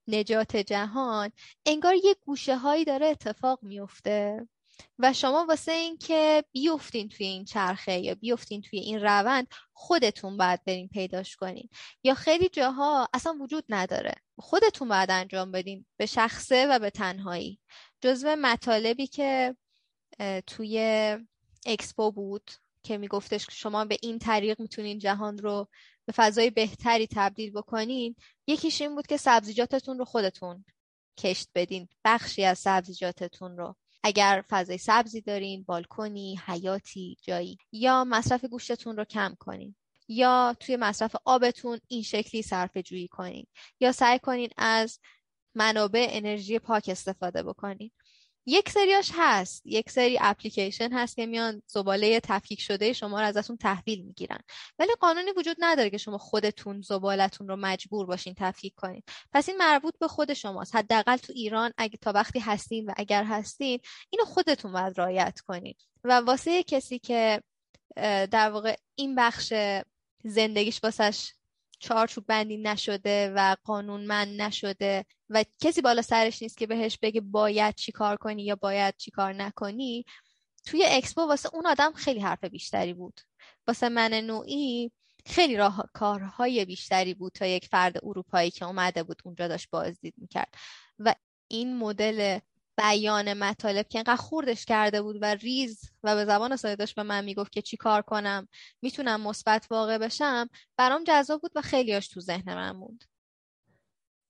نجات 0.06 0.56
جهان 0.56 1.32
انگار 1.66 1.94
یه 1.94 2.16
گوشه 2.26 2.56
هایی 2.56 2.84
داره 2.84 3.06
اتفاق 3.06 3.58
میفته 3.62 4.48
و 4.98 5.12
شما 5.12 5.46
واسه 5.48 5.72
اینکه 5.72 6.44
بیفتین 6.52 7.08
توی 7.08 7.26
این 7.26 7.44
چرخه 7.44 7.98
یا 7.98 8.14
بیفتین 8.14 8.62
توی 8.62 8.78
این 8.78 9.00
روند 9.00 9.48
خودتون 9.72 10.36
باید 10.36 10.64
برین 10.64 10.88
پیداش 10.88 11.36
کنین. 11.36 11.68
یا 12.02 12.14
خیلی 12.14 12.48
جاها 12.48 13.08
اصلا 13.14 13.36
وجود 13.40 13.64
نداره. 13.68 14.14
خودتون 14.38 14.88
باید 14.88 15.10
انجام 15.10 15.52
بدین 15.52 15.86
به 15.96 16.06
شخصه 16.06 16.66
و 16.66 16.78
به 16.78 16.90
تنهایی. 16.90 17.60
جزو 18.00 18.36
مطالبی 18.36 19.06
که 19.06 19.56
توی 20.46 20.78
اکسپو 21.66 22.12
بود 22.12 22.50
که 22.88 22.98
میگفتش 22.98 23.46
شما 23.50 23.84
به 23.84 23.96
این 24.02 24.18
طریق 24.18 24.60
می‌تونین 24.60 24.98
جهان 24.98 25.38
رو 25.38 25.68
به 26.06 26.12
فضای 26.12 26.50
بهتری 26.50 27.06
تبدیل 27.06 27.52
بکنین 27.52 28.16
یکیش 28.46 28.82
این 28.82 28.94
بود 28.94 29.06
که 29.06 29.16
سبزیجاتتون 29.16 29.98
رو 29.98 30.04
خودتون 30.04 30.64
کشت 31.18 31.48
بدین 31.54 31.88
بخشی 32.04 32.44
از 32.44 32.58
سبزیجاتتون 32.58 33.56
رو. 33.56 33.76
اگر 34.02 34.44
فضای 34.48 34.78
سبزی 34.78 35.20
دارین 35.20 35.62
بالکنی 35.62 36.40
حیاتی 36.46 37.16
جایی 37.22 37.58
یا 37.72 38.04
مصرف 38.04 38.44
گوشتتون 38.44 38.96
رو 38.96 39.04
کم 39.04 39.34
کنین 39.38 39.74
یا 40.08 40.56
توی 40.60 40.76
مصرف 40.76 41.16
آبتون 41.24 41.80
این 41.88 42.02
شکلی 42.02 42.42
صرفه 42.42 42.82
جویی 42.82 43.08
کنین 43.08 43.46
یا 43.80 43.92
سعی 43.92 44.18
کنین 44.18 44.50
از 44.56 44.98
منابع 45.54 46.06
انرژی 46.10 46.58
پاک 46.58 46.88
استفاده 46.88 47.42
بکنین. 47.42 47.90
یک 48.50 48.68
سریاش 48.68 49.10
هست. 49.14 49.62
یک 49.64 49.90
سری 49.90 50.18
اپلیکیشن 50.20 50.92
هست 50.92 51.16
که 51.16 51.26
میان 51.26 51.62
زباله 51.66 52.20
تفکیک 52.20 52.60
شده 52.60 52.92
شما 52.92 53.20
رو 53.20 53.26
ازتون 53.26 53.56
تحویل 53.56 54.02
می‌گیرن. 54.02 54.38
ولی 54.78 54.90
قانونی 55.00 55.30
وجود 55.36 55.56
نداره 55.60 55.90
که 55.90 55.98
شما 55.98 56.18
خودتون 56.18 56.80
زبالتون 56.80 57.48
رو 57.48 57.56
مجبور 57.56 58.06
باشین 58.06 58.34
تفکیک 58.36 58.74
کنین. 58.74 59.02
پس 59.32 59.48
این 59.48 59.58
مربوط 59.58 59.98
به 59.98 60.08
خود 60.08 60.34
شماست. 60.34 60.76
حداقل 60.76 61.16
تو 61.16 61.32
ایران 61.32 61.72
اگه 61.76 61.98
تا 62.00 62.12
وقتی 62.12 62.38
هستین 62.38 62.86
و 62.86 62.92
اگر 62.96 63.24
هستین 63.24 63.80
اینو 64.10 64.24
خودتون 64.24 64.72
باید 64.72 65.00
رعایت 65.00 65.40
کنین. 65.40 65.74
و 66.04 66.20
واسه 66.20 66.62
کسی 66.62 66.98
که 66.98 67.42
در 68.30 68.50
واقع 68.50 68.76
این 68.94 69.14
بخش 69.14 69.52
زندگیش 70.24 70.80
واسش 70.84 71.32
چارچوب 71.78 72.26
بندی 72.26 72.56
نشده 72.56 73.32
و 73.36 73.56
قانونمند 73.64 74.42
نشده 74.42 75.04
و 75.30 75.44
کسی 75.60 75.80
بالا 75.80 76.02
سرش 76.02 76.42
نیست 76.42 76.58
که 76.58 76.66
بهش 76.66 76.98
بگه 77.02 77.20
باید 77.20 77.74
چی 77.74 77.92
کار 77.92 78.16
کنی 78.16 78.44
یا 78.44 78.56
باید 78.56 78.94
چی 78.96 79.10
کار 79.10 79.32
نکنی 79.32 80.04
توی 80.66 80.84
اکسپو 80.86 81.20
واسه 81.20 81.54
اون 81.54 81.66
آدم 81.66 81.92
خیلی 81.92 82.20
حرف 82.20 82.44
بیشتری 82.44 82.94
بود. 82.94 83.20
واسه 83.66 83.88
من 83.88 84.14
نوعی 84.14 84.92
خیلی 85.26 85.56
راه 85.56 85.90
کارهای 85.92 86.64
بیشتری 86.64 87.14
بود 87.14 87.32
تا 87.32 87.46
یک 87.46 87.66
فرد 87.66 88.04
اروپایی 88.04 88.50
که 88.50 88.64
اومده 88.64 89.02
بود 89.02 89.22
اونجا 89.24 89.48
داشت 89.48 89.70
بازدید 89.70 90.14
می‌کرد. 90.16 90.54
و 90.98 91.14
این 91.48 91.76
مدل 91.76 92.38
بیان 92.78 93.34
مطالب 93.34 93.88
که 93.88 93.98
انقدر 93.98 94.16
خوردش 94.16 94.64
کرده 94.64 95.02
بود 95.02 95.18
و 95.22 95.24
ریز 95.24 95.90
و 96.02 96.14
به 96.14 96.24
زبان 96.24 96.56
ساده 96.56 96.76
داشت 96.76 96.94
به 96.94 97.02
من 97.02 97.24
می‌گفت 97.24 97.52
که 97.52 97.62
چی 97.62 97.76
کار 97.76 98.02
کنم. 98.02 98.48
می‌تونم 98.82 99.20
مثبت 99.20 99.66
واقع 99.70 99.98
بشم. 99.98 100.48
برام 100.76 101.04
جذاب 101.04 101.40
بود 101.40 101.52
و 101.54 101.60
خیلیاش 101.60 102.08
تو 102.08 102.20
ذهن 102.20 102.54
من 102.54 102.76
موند 102.76 103.04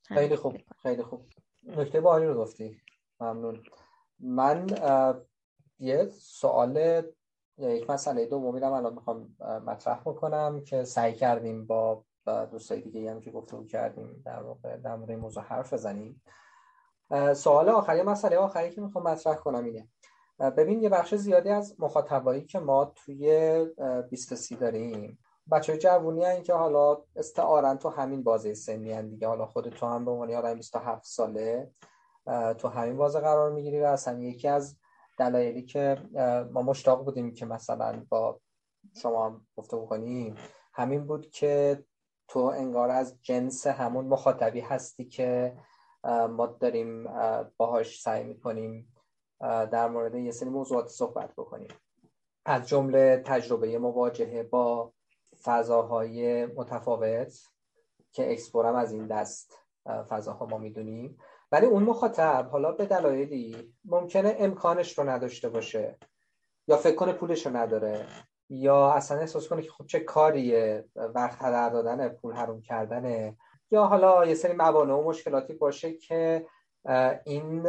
خیلی 0.08 0.36
خوب. 0.36 0.56
خیلی 0.82 1.02
خوب. 1.02 1.26
نکته 1.62 2.00
باحالی 2.00 2.26
رو 2.26 2.34
گفتی. 2.34 2.80
ممنون. 3.20 3.62
من 4.20 4.66
یه 5.78 6.08
سوال 6.12 7.02
یک 7.58 7.90
مسئله 7.90 8.26
دومی 8.26 8.60
رو 8.60 8.72
الان 8.72 8.94
می‌خوام 8.94 9.36
مطرح 9.66 10.00
بکنم 10.00 10.64
که 10.64 10.84
سعی 10.84 11.14
کردیم 11.14 11.66
با 11.66 12.04
دوستای 12.50 12.80
دیگه 12.80 13.10
هم 13.10 13.20
که 13.20 13.30
گفتگو 13.30 13.66
کردیم 13.66 14.22
در 14.24 14.42
واقع 14.42 14.76
در 14.76 14.96
مورد 14.96 15.12
موضوع 15.12 15.42
حرف 15.42 15.72
بزنیم. 15.72 16.22
سوال 17.34 17.68
آخری 17.68 18.02
مسئله 18.02 18.36
آخری 18.36 18.70
که 18.70 18.80
می‌خوام 18.80 19.04
مطرح 19.04 19.34
کنم 19.34 19.64
اینه. 19.64 19.88
ببین 20.56 20.82
یه 20.82 20.88
بخش 20.88 21.14
زیادی 21.14 21.48
از 21.48 21.76
مخاطبایی 21.78 22.44
که 22.44 22.58
ما 22.58 22.84
توی 22.84 23.66
23 24.10 24.56
داریم 24.56 25.18
بچه 25.52 25.78
جوونی 25.78 26.24
هن 26.24 26.42
که 26.42 26.54
حالا 26.54 26.98
استعارن 27.16 27.78
تو 27.78 27.88
همین 27.88 28.22
بازه 28.22 28.54
سنی 28.54 28.92
هن 28.92 29.08
دیگه. 29.08 29.28
حالا 29.28 29.46
خود 29.46 29.68
تو 29.68 29.86
هم 29.86 30.04
به 30.04 30.10
عنوان 30.10 30.34
آدم 30.34 30.54
27 30.54 31.04
ساله 31.04 31.70
تو 32.58 32.68
همین 32.68 32.96
بازه 32.96 33.20
قرار 33.20 33.50
می‌گیری 33.50 33.80
و 33.80 33.84
اصلا 33.84 34.18
یکی 34.18 34.48
از 34.48 34.76
دلایلی 35.18 35.62
که 35.62 35.96
ما 36.52 36.62
مشتاق 36.62 37.04
بودیم 37.04 37.34
که 37.34 37.46
مثلا 37.46 38.04
با 38.08 38.40
شما 39.02 39.26
هم 39.26 39.46
گفته 39.56 39.76
بکنیم 39.76 40.34
همین 40.72 41.06
بود 41.06 41.30
که 41.30 41.84
تو 42.28 42.38
انگار 42.38 42.90
از 42.90 43.18
جنس 43.22 43.66
همون 43.66 44.04
مخاطبی 44.04 44.60
هستی 44.60 45.04
که 45.04 45.56
ما 46.04 46.46
داریم 46.46 47.08
باهاش 47.56 48.00
سعی 48.00 48.24
می‌کنیم 48.24 48.94
در 49.40 49.88
مورد 49.88 50.14
یه 50.14 50.30
سری 50.30 50.48
موضوعات 50.48 50.88
صحبت 50.88 51.32
بکنیم. 51.36 51.68
از 52.44 52.68
جمله 52.68 53.22
تجربه 53.26 53.78
مواجهه 53.78 54.42
با 54.42 54.92
فضاهای 55.42 56.46
متفاوت 56.46 57.34
که 58.12 58.32
اکسپورم 58.32 58.74
از 58.74 58.92
این 58.92 59.06
دست 59.06 59.54
فضاها 60.08 60.46
ما 60.46 60.58
می‌دونیم. 60.58 61.18
ولی 61.52 61.66
اون 61.66 61.82
مخاطب 61.82 62.48
حالا 62.52 62.72
به 62.72 62.86
دلایلی 62.86 63.74
ممکنه 63.84 64.36
امکانش 64.38 64.98
رو 64.98 65.08
نداشته 65.08 65.48
باشه 65.48 65.98
یا 66.68 66.76
فکر 66.76 66.94
کنه 66.94 67.12
پولش 67.12 67.46
رو 67.46 67.56
نداره 67.56 68.06
یا 68.50 68.90
اصلا 68.90 69.18
احساس 69.18 69.48
کنه 69.48 69.62
که 69.62 69.70
خب 69.70 69.86
چه 69.86 70.00
کاریه 70.00 70.84
وقت 70.96 71.42
هدر 71.42 71.70
دادن 71.70 72.08
پول 72.08 72.34
حروم 72.34 72.62
کردنه. 72.62 73.36
یا 73.70 73.84
حالا 73.84 74.26
یه 74.26 74.34
سری 74.34 74.52
موانع 74.52 74.94
و 74.94 75.08
مشکلاتی 75.08 75.52
باشه 75.52 75.92
که 75.92 76.46
این 77.24 77.62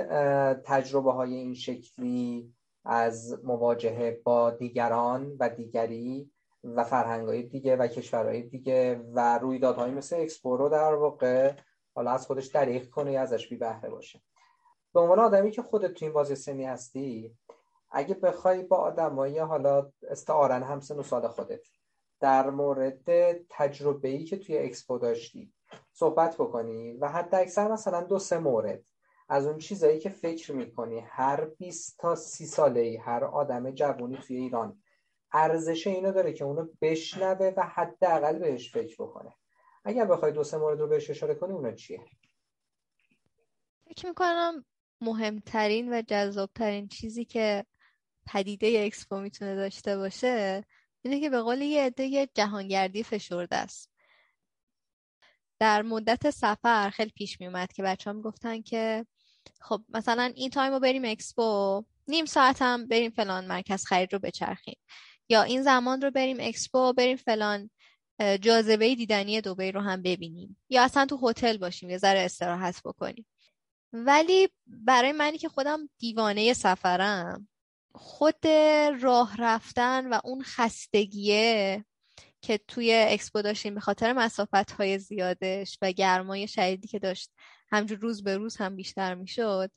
تجربه 0.65 1.11
های 1.11 1.33
این 1.33 1.53
شکلی 1.53 2.53
از 2.85 3.43
مواجهه 3.43 4.21
با 4.23 4.51
دیگران 4.51 5.37
و 5.39 5.49
دیگری 5.49 6.31
و 6.63 6.83
فرهنگ 6.83 7.49
دیگه 7.49 7.75
و 7.75 7.87
کشورهای 7.87 8.41
دیگه 8.41 9.01
و 9.13 9.37
رویدادهایی 9.37 9.93
مثل 9.93 10.15
اکسپو 10.15 10.57
رو 10.57 10.69
در 10.69 10.93
واقع 10.93 11.53
حالا 11.95 12.11
از 12.11 12.27
خودش 12.27 12.47
دریغ 12.47 12.89
کنه 12.89 13.11
یا 13.11 13.21
ازش 13.21 13.49
بی 13.49 13.55
بهره 13.55 13.89
باشه. 13.89 14.21
به 14.93 14.99
عنوان 14.99 15.19
آدمی 15.19 15.51
که 15.51 15.61
خودت 15.61 15.93
تو 15.93 16.05
این 16.05 16.13
بازی 16.13 16.35
سنی 16.35 16.65
هستی 16.65 17.37
اگه 17.91 18.13
بخوای 18.15 18.63
با 18.63 18.77
آدمایی 18.77 19.39
حالا 19.39 19.91
استعارن 20.09 20.63
همسن 20.63 20.99
و 20.99 21.03
سال 21.03 21.27
خودت 21.27 21.67
در 22.19 22.49
مورد 22.49 23.33
تجربه 23.49 24.09
ای 24.09 24.23
که 24.23 24.37
توی 24.37 24.57
اکسپو 24.57 24.97
داشتی 24.97 25.53
صحبت 25.93 26.35
بکنی 26.35 26.91
و 26.93 27.09
حتی 27.09 27.37
اکثر 27.37 27.71
مثلا 27.71 28.03
دو 28.03 28.19
سه 28.19 28.39
مورد 28.39 28.83
از 29.29 29.45
اون 29.45 29.57
چیزایی 29.57 29.99
که 29.99 30.09
فکر 30.09 30.51
می‌کنی 30.51 30.99
هر 30.99 31.45
20 31.45 31.97
تا 31.99 32.15
30 32.15 32.45
ساله 32.45 32.79
ای 32.79 32.97
هر 32.97 33.23
آدم 33.23 33.71
جوونی 33.71 34.17
توی 34.17 34.37
ایران 34.37 34.83
ارزش 35.33 35.87
اینو 35.87 36.11
داره 36.11 36.33
که 36.33 36.43
اونو 36.43 36.67
بشنوه 36.81 37.53
و 37.57 37.63
حداقل 37.63 38.39
بهش 38.39 38.73
فکر 38.73 38.95
بکنه. 39.03 39.33
اگر 39.85 40.05
بخوای 40.05 40.31
دو 40.31 40.43
سه 40.43 40.57
مورد 40.57 40.79
رو 40.79 40.87
بهش 40.87 41.09
اشاره 41.09 41.35
کنی 41.35 41.53
اونا 41.53 41.71
چیه؟ 41.71 42.05
فکر 43.87 44.07
می‌کنم 44.07 44.65
مهمترین 45.01 45.93
و 45.93 46.01
جذابترین 46.07 46.87
چیزی 46.87 47.25
که 47.25 47.65
پدیده 48.27 48.83
اکسپو 48.85 49.19
می‌تونه 49.19 49.55
داشته 49.55 49.97
باشه 49.97 50.65
اینه 51.01 51.19
که 51.19 51.29
به 51.29 51.41
قول 51.41 51.61
یه 51.61 51.85
عده 51.85 52.27
جهانگردی 52.33 53.03
فشرده 53.03 53.55
است. 53.55 53.88
در 55.59 55.81
مدت 55.81 56.29
سفر 56.29 56.89
خیلی 56.89 57.11
پیش 57.15 57.39
می 57.39 57.47
اومد 57.47 57.73
که 57.73 57.83
بچه 57.83 58.09
ها 58.09 58.15
می‌گفتن 58.15 58.61
که 58.61 59.05
خب 59.61 59.81
مثلا 59.89 60.31
این 60.35 60.49
تایم 60.49 60.73
رو 60.73 60.79
بریم 60.79 61.05
اکسپو 61.05 61.83
نیم 62.07 62.25
ساعت 62.25 62.61
هم 62.61 62.87
بریم 62.87 63.11
فلان 63.11 63.47
مرکز 63.47 63.85
خرید 63.85 64.13
رو 64.13 64.19
بچرخیم. 64.19 64.77
یا 65.29 65.43
این 65.43 65.63
زمان 65.63 66.01
رو 66.01 66.11
بریم 66.11 66.37
اکسپو 66.39 66.93
بریم 66.93 67.17
فلان 67.17 67.69
جاذبه 68.41 68.95
دیدنی 68.95 69.41
دوبی 69.41 69.71
رو 69.71 69.81
هم 69.81 70.01
ببینیم. 70.01 70.57
یا 70.69 70.83
اصلا 70.83 71.05
تو 71.05 71.29
هتل 71.29 71.57
باشیم 71.57 71.89
یه 71.89 71.97
ذره 71.97 72.19
استراحت 72.19 72.81
بکنیم. 72.85 73.25
ولی 73.93 74.49
برای 74.67 75.11
منی 75.11 75.37
که 75.37 75.49
خودم 75.49 75.89
دیوانه 75.97 76.53
سفرم 76.53 77.47
خود 77.91 78.47
راه 79.01 79.37
رفتن 79.37 80.09
و 80.09 80.19
اون 80.23 80.43
خستگیه 80.43 81.85
که 82.41 82.59
توی 82.67 83.05
اکسپو 83.09 83.41
داشتیم 83.41 83.75
به 83.75 83.81
خاطر 83.81 84.13
مسافت 84.13 84.71
های 84.71 84.99
زیادش 84.99 85.77
و 85.81 85.91
گرمای 85.91 86.47
شدیدی 86.47 86.87
که 86.87 86.99
داشت 86.99 87.31
همجور 87.71 87.97
روز 87.97 88.23
به 88.23 88.37
روز 88.37 88.57
هم 88.57 88.75
بیشتر 88.75 89.15
می‌شد 89.15 89.71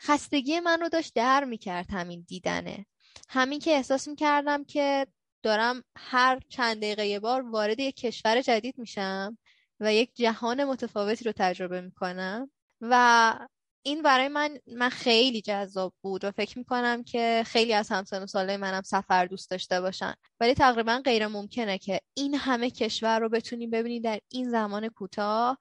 خستگی 0.00 0.60
من 0.60 0.80
رو 0.80 0.88
داشت 0.88 1.14
در 1.14 1.44
می‌کرد 1.44 1.90
همین 1.90 2.24
دیدنه. 2.28 2.86
همین 3.28 3.58
که 3.58 3.70
احساس 3.70 4.08
می‌کردم 4.08 4.64
که 4.64 5.06
دارم 5.42 5.84
هر 5.96 6.40
چند 6.48 6.76
دقیقه 6.76 7.06
یه 7.06 7.20
بار 7.20 7.50
وارد 7.50 7.80
یک 7.80 7.96
کشور 7.96 8.40
جدید 8.42 8.78
میشم 8.78 9.38
و 9.80 9.94
یک 9.94 10.14
جهان 10.14 10.64
متفاوتی 10.64 11.24
رو 11.24 11.32
تجربه 11.36 11.80
می‌کنم 11.80 12.50
و 12.80 13.48
این 13.86 14.02
برای 14.02 14.28
من 14.28 14.58
من 14.66 14.88
خیلی 14.88 15.42
جذاب 15.42 15.94
بود 16.02 16.24
و 16.24 16.30
فکر 16.30 16.58
می‌کنم 16.58 17.04
که 17.04 17.42
خیلی 17.46 17.74
از 17.74 17.88
همسن 17.88 18.22
و 18.22 18.26
ساله 18.26 18.56
منم 18.56 18.82
سفر 18.82 19.26
دوست 19.26 19.50
داشته 19.50 19.80
باشن. 19.80 20.14
ولی 20.40 20.54
تقریبا 20.54 21.02
غیر 21.04 21.26
ممکنه 21.26 21.78
که 21.78 22.00
این 22.14 22.34
همه 22.34 22.70
کشور 22.70 23.18
رو 23.18 23.28
بتونیم 23.28 23.70
ببینید 23.70 24.04
در 24.04 24.20
این 24.28 24.50
زمان 24.50 24.88
کوتاه 24.88 25.58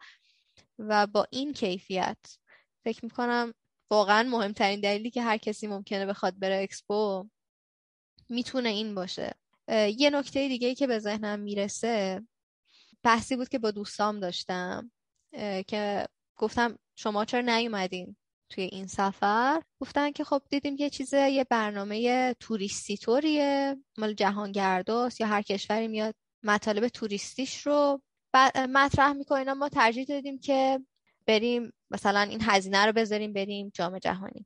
و 0.80 1.08
با 1.08 1.28
این 1.30 1.54
کیفیت. 1.54 2.18
فکر 2.84 3.06
می‌کنم 3.06 3.54
واقعا 3.92 4.30
مهمترین 4.30 4.80
دلیلی 4.80 5.12
که 5.12 5.22
هر 5.22 5.38
کسی 5.38 5.68
ممکنه 5.68 6.06
بخواد 6.06 6.40
بره 6.40 6.64
اکسپو 6.64 7.30
می‌تونه 8.30 8.70
این 8.70 8.96
باشه. 8.96 9.34
یه 9.98 10.10
نکته 10.10 10.48
دیگه 10.48 10.76
که 10.76 10.88
به 10.88 11.00
ذهنم 11.00 11.40
می‌رسه 11.40 12.22
بحثی 13.04 13.36
بود 13.36 13.50
که 13.50 13.60
با 13.60 13.72
دوستام 13.72 14.20
داشتم 14.20 14.92
که 15.68 16.08
گفتم 16.38 16.78
شما 16.96 17.26
چرا 17.26 17.42
نیومدین 17.42 18.16
توی 18.50 18.64
این 18.64 18.88
سفر؟ 18.88 19.62
گفتن 19.82 20.12
که 20.12 20.24
خب 20.24 20.42
دیدیم 20.50 20.76
یه 20.80 20.90
چیز 20.90 21.14
یه 21.14 21.44
برنامه 21.50 22.34
توریستی 22.40 22.98
طوریه 22.98 23.78
مال 23.98 24.14
جهانگرداست 24.14 25.22
یا 25.22 25.28
هر 25.28 25.42
کشوری 25.42 25.88
میاد 25.88 26.16
مطالب 26.44 26.88
توریستیش 26.88 27.68
رو 27.68 28.02
مطرح 28.70 29.14
می‌کنین 29.14 29.54
ما 29.54 29.70
ترجیح 29.70 30.06
دادیم 30.06 30.40
که 30.40 30.80
بریم 31.28 31.74
مثلا 31.92 32.22
این 32.22 32.40
هزینه 32.42 32.86
رو 32.86 32.92
بذاریم 32.92 33.34
بریم 33.34 33.72
جام 33.74 34.00
جهانی. 34.00 34.46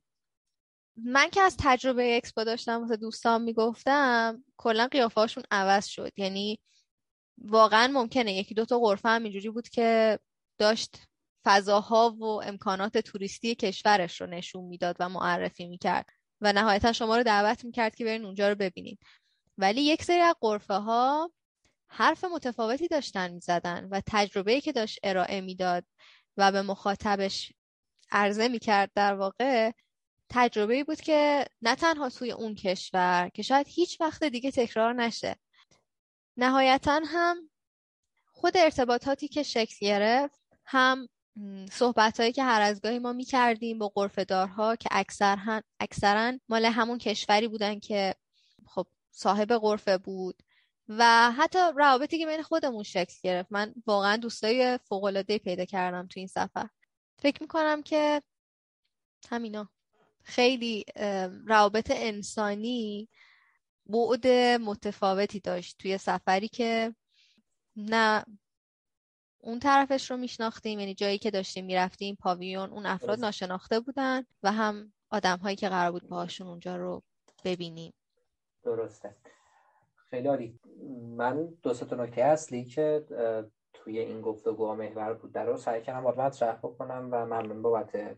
من 0.96 1.30
که 1.30 1.40
از 1.40 1.56
تجربه 1.58 2.16
اکسپو 2.16 2.44
داشتم 2.44 2.80
واسه 2.80 2.96
دوستان 2.96 3.42
می‌گفتم 3.42 4.44
کلا 4.56 4.88
قیافهاشون 4.90 5.44
عوض 5.50 5.86
شد. 5.86 6.12
یعنی 6.16 6.60
واقعا 7.38 7.88
ممکنه 7.92 8.34
یکی 8.34 8.54
دو 8.54 8.64
تا 8.64 8.78
قرفه 8.78 9.08
هم 9.08 9.22
اینجوری 9.22 9.50
بود 9.50 9.68
که 9.68 10.18
داشت 10.58 10.96
فضاها 11.44 12.10
و 12.10 12.24
امکانات 12.24 12.98
توریستی 12.98 13.54
کشورش 13.54 14.20
رو 14.20 14.26
نشون 14.26 14.64
می‌داد 14.64 14.96
و 15.00 15.08
معرفی 15.08 15.66
می‌کرد. 15.66 16.10
و 16.40 16.52
نهایتا 16.52 16.92
شما 16.92 17.16
رو 17.16 17.22
دعوت 17.22 17.64
می‌کرد 17.64 17.94
که 17.94 18.04
برین 18.04 18.24
اونجا 18.24 18.48
رو 18.48 18.54
ببینید 18.54 18.98
ولی 19.58 19.80
یک 19.80 20.02
سری 20.02 20.20
از 20.20 20.34
قرفه 20.40 20.74
ها 20.74 21.32
حرف 21.88 22.24
متفاوتی 22.24 22.88
داشتن 22.88 23.30
می‌زدن 23.30 23.88
و 23.90 24.00
تجربه 24.06 24.60
که 24.60 24.72
داشت 24.72 24.98
ارائه 25.02 25.40
می‌داد 25.40 25.84
و 26.36 26.52
به 26.52 26.62
مخاطبش 26.62 27.52
عرضه 28.10 28.48
می‌کرد 28.48 28.90
در 28.94 29.14
واقع 29.14 29.70
تجربه 30.28 30.84
بود 30.84 31.00
که 31.00 31.46
نه 31.62 31.74
تنها 31.74 32.08
توی 32.08 32.32
اون 32.32 32.54
کشور 32.54 33.30
که 33.34 33.42
شاید 33.42 33.66
هیچ 33.68 34.00
وقت 34.00 34.24
دیگه 34.24 34.50
تکرار 34.50 34.94
نشه 34.94 35.36
نهایتا 36.36 37.00
هم 37.06 37.50
خود 38.32 38.56
ارتباطاتی 38.56 39.28
که 39.28 39.42
شکل 39.42 39.76
گرفت 39.80 40.40
هم 40.64 41.08
صحبت 41.72 42.20
هایی 42.20 42.32
که 42.32 42.44
هر 42.44 42.60
از 42.60 42.80
گاهی 42.80 42.98
ما 42.98 43.12
می 43.12 43.24
کردیم 43.24 43.78
با 43.78 43.88
قرفدارها 43.88 44.76
که 44.76 44.88
اکثر 44.92 45.62
اکثرا 45.80 46.38
مال 46.48 46.64
همون 46.64 46.98
کشوری 46.98 47.48
بودن 47.48 47.78
که 47.78 48.14
خب 48.66 48.86
صاحب 49.10 49.52
قرفه 49.52 49.98
بود 49.98 50.42
و 50.88 51.30
حتی 51.30 51.58
روابطی 51.76 52.18
که 52.18 52.26
بین 52.26 52.42
خودمون 52.42 52.82
شکل 52.82 53.14
گرفت. 53.22 53.52
من 53.52 53.74
واقعا 53.86 54.16
دوستای 54.16 54.78
فوق 54.84 55.04
العاده 55.04 55.38
پیدا 55.38 55.64
کردم 55.64 56.06
تو 56.06 56.20
این 56.20 56.26
سفر. 56.26 56.68
فکر 57.18 57.42
می‌کنم 57.42 57.82
که 57.82 58.22
همینا. 59.28 59.70
خیلی 60.22 60.84
روابط 61.46 61.92
انسانی 61.94 63.08
بعد 63.86 64.26
متفاوتی 64.60 65.40
داشت 65.40 65.76
توی 65.78 65.98
سفری 65.98 66.48
که 66.48 66.94
نه 67.76 68.24
اون 69.42 69.58
طرفش 69.58 70.10
رو 70.10 70.16
میشناختیم 70.16 70.78
یعنی 70.78 70.94
جایی 70.94 71.18
که 71.18 71.30
داشتیم 71.30 71.64
می‌رفتیم 71.64 72.16
پاویون 72.20 72.70
اون 72.70 72.86
افراد 72.86 73.20
ناشناخته 73.20 73.80
بودن 73.80 74.22
و 74.42 74.52
هم 74.52 74.92
آدم 75.10 75.38
هایی 75.38 75.56
که 75.56 75.68
قرار 75.68 75.92
بود 75.92 76.08
باهاشون 76.08 76.46
اونجا 76.46 76.76
رو 76.76 77.02
ببینیم. 77.44 77.92
درسته. 78.62 79.16
خیلی 80.10 80.28
عالی. 80.28 80.58
من 81.16 81.48
دو 81.62 81.74
تا 81.74 81.96
نکته 81.96 82.22
اصلی 82.22 82.64
که 82.64 83.04
توی 83.72 83.98
این 83.98 84.20
گفتگو 84.20 84.74
محور 84.74 85.14
بود 85.14 85.32
در 85.32 85.44
رو 85.44 85.56
سعی 85.56 85.82
کردم 85.82 86.04
باید 86.04 86.20
مطرح 86.20 86.56
بکنم 86.56 87.08
و 87.12 87.26
ممنون 87.26 87.62
بابت 87.62 88.16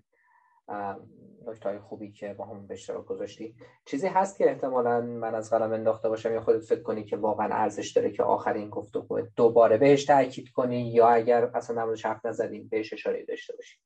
نکته 1.46 1.68
های 1.68 1.78
خوبی 1.78 2.12
که 2.12 2.34
با 2.34 2.46
هم 2.46 2.66
به 2.66 2.74
اشتراک 2.74 3.04
گذاشتی. 3.04 3.54
چیزی 3.84 4.06
هست 4.06 4.38
که 4.38 4.50
احتمالا 4.50 5.00
من 5.00 5.34
از 5.34 5.50
قلم 5.50 5.72
انداخته 5.72 6.08
باشم 6.08 6.32
یا 6.32 6.40
خودت 6.40 6.64
فکر 6.64 6.82
کنی 6.82 7.04
که 7.04 7.16
واقعا 7.16 7.48
ارزش 7.52 7.90
داره 7.90 8.10
که 8.10 8.22
آخرین 8.22 8.70
گفتگو 8.70 9.20
دوباره 9.36 9.78
بهش 9.78 10.04
تاکید 10.04 10.50
کنی 10.50 10.92
یا 10.92 11.08
اگر 11.08 11.50
اصلا 11.54 11.82
نمون 11.82 11.96
حرف 12.04 12.26
نزدیم 12.26 12.68
بهش 12.68 12.92
اشاره 12.92 13.24
داشته 13.24 13.56
باشی؟ 13.56 13.78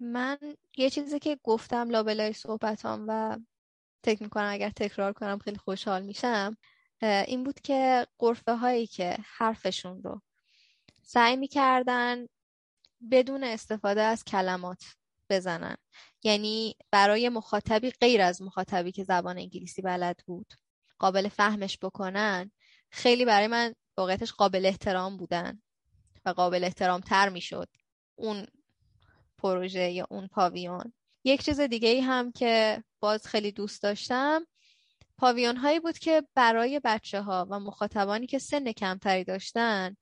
من 0.00 0.38
یه 0.76 0.90
چیزی 0.90 1.18
که 1.18 1.38
گفتم 1.44 1.90
لابلای 1.90 2.32
صحبتام 2.32 3.04
و 3.08 3.38
فکر 4.04 4.22
می‌کنم 4.22 4.48
اگر 4.52 4.70
تکرار 4.70 5.12
کنم 5.12 5.38
خیلی 5.38 5.58
خوشحال 5.58 6.02
میشم 6.02 6.56
این 7.02 7.44
بود 7.44 7.60
که 7.60 8.06
قرفه 8.18 8.56
هایی 8.56 8.86
که 8.86 9.16
حرفشون 9.36 10.02
رو 10.02 10.22
سعی 11.02 11.36
می‌کردن 11.36 12.26
بدون 13.10 13.44
استفاده 13.44 14.00
از 14.02 14.24
کلمات 14.24 14.84
بزنن. 15.30 15.76
یعنی 16.22 16.76
برای 16.90 17.28
مخاطبی 17.28 17.90
غیر 17.90 18.20
از 18.20 18.42
مخاطبی 18.42 18.92
که 18.92 19.04
زبان 19.04 19.38
انگلیسی 19.38 19.82
بلد 19.82 20.22
بود 20.26 20.54
قابل 20.98 21.28
فهمش 21.28 21.78
بکنن 21.82 22.50
خیلی 22.90 23.24
برای 23.24 23.46
من 23.46 23.74
واقعیتش 23.96 24.32
قابل 24.32 24.66
احترام 24.66 25.16
بودن 25.16 25.62
و 26.24 26.30
قابل 26.30 26.64
احترام 26.64 27.00
تر 27.00 27.28
می‌شد 27.28 27.68
اون 28.14 28.46
پروژه 29.38 29.90
یا 29.90 30.06
اون 30.10 30.26
پاویون. 30.26 30.92
یک 31.24 31.44
چیز 31.44 31.60
دیگه 31.60 31.88
ای 31.88 32.00
هم 32.00 32.32
که 32.32 32.84
باز 33.00 33.26
خیلی 33.26 33.52
دوست 33.52 33.82
داشتم 33.82 34.46
پاویون 35.18 35.56
هایی 35.56 35.80
بود 35.80 35.98
که 35.98 36.22
برای 36.34 36.80
بچه 36.84 37.22
ها 37.22 37.46
و 37.50 37.60
مخاطبانی 37.60 38.26
که 38.26 38.38
سن 38.38 38.72
کمتری 38.72 39.24
داشتن 39.24 39.96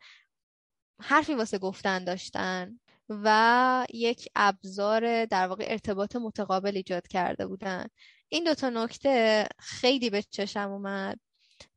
حرفی 1.00 1.34
واسه 1.34 1.58
گفتن 1.58 2.04
داشتن. 2.04 2.80
و 3.08 3.86
یک 3.94 4.28
ابزار 4.36 5.24
در 5.24 5.46
واقع 5.48 5.64
ارتباط 5.68 6.16
متقابل 6.16 6.76
ایجاد 6.76 7.06
کرده 7.06 7.46
بودن. 7.46 7.86
این 8.28 8.44
دوتا 8.44 8.70
نکته 8.70 9.46
خیلی 9.58 10.10
به 10.10 10.22
چشم 10.22 10.70
اومد. 10.70 11.20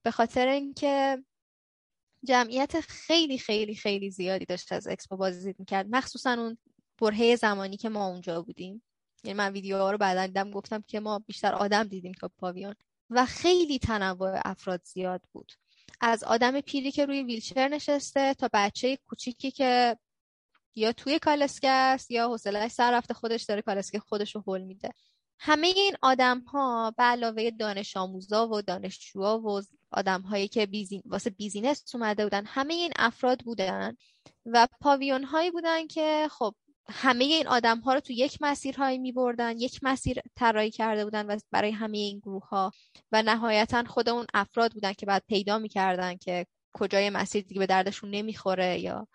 به 0.03 0.11
خاطر 0.11 0.47
اینکه 0.47 1.23
جمعیت 2.27 2.79
خیلی 2.79 3.37
خیلی 3.37 3.75
خیلی 3.75 4.09
زیادی 4.09 4.45
داشت 4.45 4.71
از 4.71 4.87
اکسپو 4.87 5.17
بازدید 5.17 5.59
می‌کرد. 5.59 5.87
مخصوصا 5.89 6.33
اون 6.33 6.57
برهه 7.01 7.35
زمانی 7.35 7.77
که 7.77 7.89
ما 7.89 8.07
اونجا 8.07 8.41
بودیم. 8.41 8.83
یعنی 9.23 9.37
من 9.37 9.53
ویدیوها 9.53 9.91
رو 9.91 9.97
بعدا 9.97 10.25
دیدم 10.25 10.51
گفتم 10.51 10.83
که 10.87 10.99
ما 10.99 11.19
بیشتر 11.19 11.53
آدم 11.53 11.83
دیدیم 11.83 12.11
تا 12.11 12.31
پاویون. 12.37 12.75
و 13.09 13.25
خیلی 13.25 13.79
تنوع 13.79 14.41
افراد 14.45 14.81
زیاد 14.83 15.21
بود. 15.31 15.51
از 16.01 16.23
آدم 16.23 16.61
پیری 16.61 16.91
که 16.91 17.05
روی 17.05 17.23
ویلچر 17.23 17.67
نشسته 17.67 18.33
تا 18.33 18.49
بچه 18.53 18.97
کوچیکی 18.97 19.51
که 19.51 19.97
یا 20.75 20.91
توی 20.91 21.19
کالسکه 21.19 21.69
است 21.69 22.11
یا 22.11 22.27
حوصله‌اش 22.27 22.71
سر 22.71 22.91
رفته 22.97 23.13
خودش 23.13 23.43
داره 23.43 23.61
کالسکه 23.61 23.99
خودش 23.99 24.35
رو 24.35 24.43
حل 24.47 24.61
میده. 24.61 24.89
همه 25.39 25.67
این 25.67 25.95
آدم 26.01 26.39
ها 26.39 26.93
به 26.97 27.03
علاوه 27.03 27.49
دانش 27.49 27.97
آموزا 27.97 28.47
و 28.47 28.61
دانشجوها 28.61 29.39
و 29.39 29.61
آدم 29.91 30.21
هایی 30.21 30.47
که 30.47 30.65
بیزین... 30.65 31.01
واسه 31.05 31.29
بیزینس 31.29 31.95
اومده 31.95 32.23
بودن 32.23 32.45
همه 32.45 32.73
این 32.73 32.91
افراد 32.95 33.39
بودن 33.39 33.95
و 34.45 34.67
پاویون 34.81 35.23
هایی 35.23 35.51
بودن 35.51 35.87
که 35.87 36.27
خب 36.31 36.55
همه 36.89 37.23
این 37.23 37.47
آدم 37.47 37.79
ها 37.79 37.93
رو 37.93 37.99
تو 37.99 38.13
یک 38.13 38.37
مسیرهایی 38.41 38.97
می 38.97 39.11
بردن 39.11 39.57
یک 39.57 39.79
مسیر 39.83 40.19
طراحی 40.35 40.71
کرده 40.71 41.03
بودن 41.03 41.25
و 41.25 41.39
برای 41.51 41.71
همه 41.71 41.97
این 41.97 42.19
گروه 42.19 42.47
ها 42.47 42.71
و 43.11 43.21
نهایتا 43.21 43.83
خود 43.83 44.09
اون 44.09 44.25
افراد 44.33 44.73
بودن 44.73 44.93
که 44.93 45.05
بعد 45.05 45.23
پیدا 45.27 45.57
می‌کردن 45.57 46.17
که 46.17 46.45
کجای 46.73 47.09
مسیر 47.09 47.43
دیگه 47.43 47.59
به 47.59 47.65
دردشون 47.65 48.09
نمی‌خوره 48.09 48.79
یا 48.79 49.07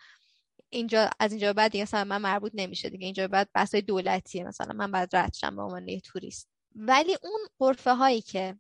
اینجا 0.70 1.10
از 1.20 1.32
اینجا 1.32 1.52
بعد 1.52 1.72
دیگه 1.72 1.82
مثلا 1.82 2.04
من 2.04 2.22
مربوط 2.22 2.52
نمیشه 2.54 2.90
دیگه. 2.90 3.04
اینجا 3.04 3.28
بعد 3.28 3.48
بحثای 3.54 3.82
دولتیه 3.82 4.44
مثلا 4.44 4.72
من 4.72 4.90
بعد 4.90 5.16
رد 5.16 5.34
شم 5.34 5.56
به 5.56 5.62
عنوان 5.62 5.88
یه 5.88 6.00
توریست. 6.00 6.48
ولی 6.74 7.16
اون 7.22 7.40
قرفه 7.58 7.94
هایی 7.94 8.20
که 8.20 8.58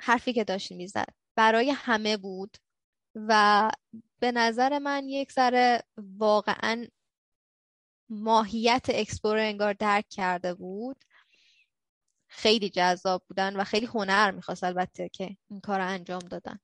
حرفی 0.00 0.32
که 0.32 0.44
داشت 0.44 0.72
می‌زد 0.72 1.08
برای 1.36 1.70
همه 1.70 2.16
بود 2.16 2.56
و 3.14 3.70
به 4.18 4.32
نظر 4.32 4.78
من 4.78 5.08
یک 5.08 5.32
ذره 5.32 5.82
واقعا 5.96 6.86
ماهیت 8.08 8.86
اکسپور 8.88 9.38
انگار 9.38 9.72
درک 9.72 10.08
کرده 10.08 10.54
بود. 10.54 11.04
خیلی 12.28 12.70
جذاب 12.70 13.24
بودن 13.28 13.56
و 13.56 13.64
خیلی 13.64 13.86
هنر 13.86 14.30
می‌خواست 14.30 14.64
البته 14.64 15.08
که 15.08 15.36
این 15.50 15.60
کار 15.60 15.80
انجام 15.80 16.18
دادن. 16.18 16.58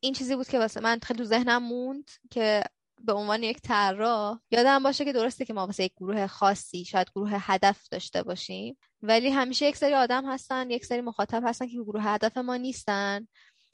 این 0.00 0.14
چیزی 0.14 0.36
بود 0.36 0.48
که 0.48 0.58
واسه 0.58 0.80
من 0.80 0.98
خیلی 1.02 1.18
تو 1.18 1.24
ذهنم 1.24 1.62
موند 1.62 2.10
که 2.30 2.64
به 3.02 3.12
عنوان 3.12 3.42
یک 3.42 3.60
طراح 3.60 4.38
یادم 4.50 4.82
باشه 4.82 5.04
که 5.04 5.12
درسته 5.12 5.44
که 5.44 5.52
ما 5.52 5.66
واسه 5.66 5.84
یک 5.84 5.92
گروه 5.96 6.26
خاصی 6.26 6.84
شاید 6.84 7.10
گروه 7.14 7.30
هدف 7.32 7.88
داشته 7.88 8.22
باشیم 8.22 8.76
ولی 9.02 9.30
همیشه 9.30 9.66
یک 9.66 9.76
سری 9.76 9.94
آدم 9.94 10.24
هستن 10.26 10.70
یک 10.70 10.84
سری 10.84 11.00
مخاطب 11.00 11.42
هستن 11.46 11.66
که 11.66 11.82
گروه 11.82 12.02
هدف 12.02 12.36
ما 12.36 12.56
نیستن 12.56 13.26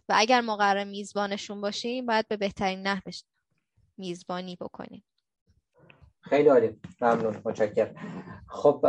و 0.08 0.14
اگر 0.16 0.40
ما 0.40 0.56
قرار 0.56 0.84
میزبانشون 0.84 1.60
باشیم 1.60 2.06
باید 2.06 2.28
به 2.28 2.36
بهترین 2.36 2.82
نحو 2.82 3.10
میزبانی 3.96 4.56
بکنیم. 4.56 5.04
خیلی 6.20 6.48
عالی. 6.48 6.80
ممنون. 7.00 7.42
متشکرم. 7.44 7.94
خب 8.48 8.86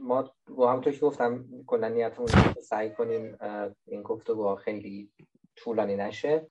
ما 0.00 0.34
با 0.48 0.70
همونطور 0.70 0.92
که 0.92 1.00
گفتم 1.00 1.44
کلا 1.66 1.88
نیتمون 1.88 2.28
سعی 2.60 2.90
کنیم 2.90 3.38
این 3.86 4.02
گفتگو 4.02 4.54
خیلی 4.54 5.10
طولانی 5.56 5.96
نشه 5.96 6.46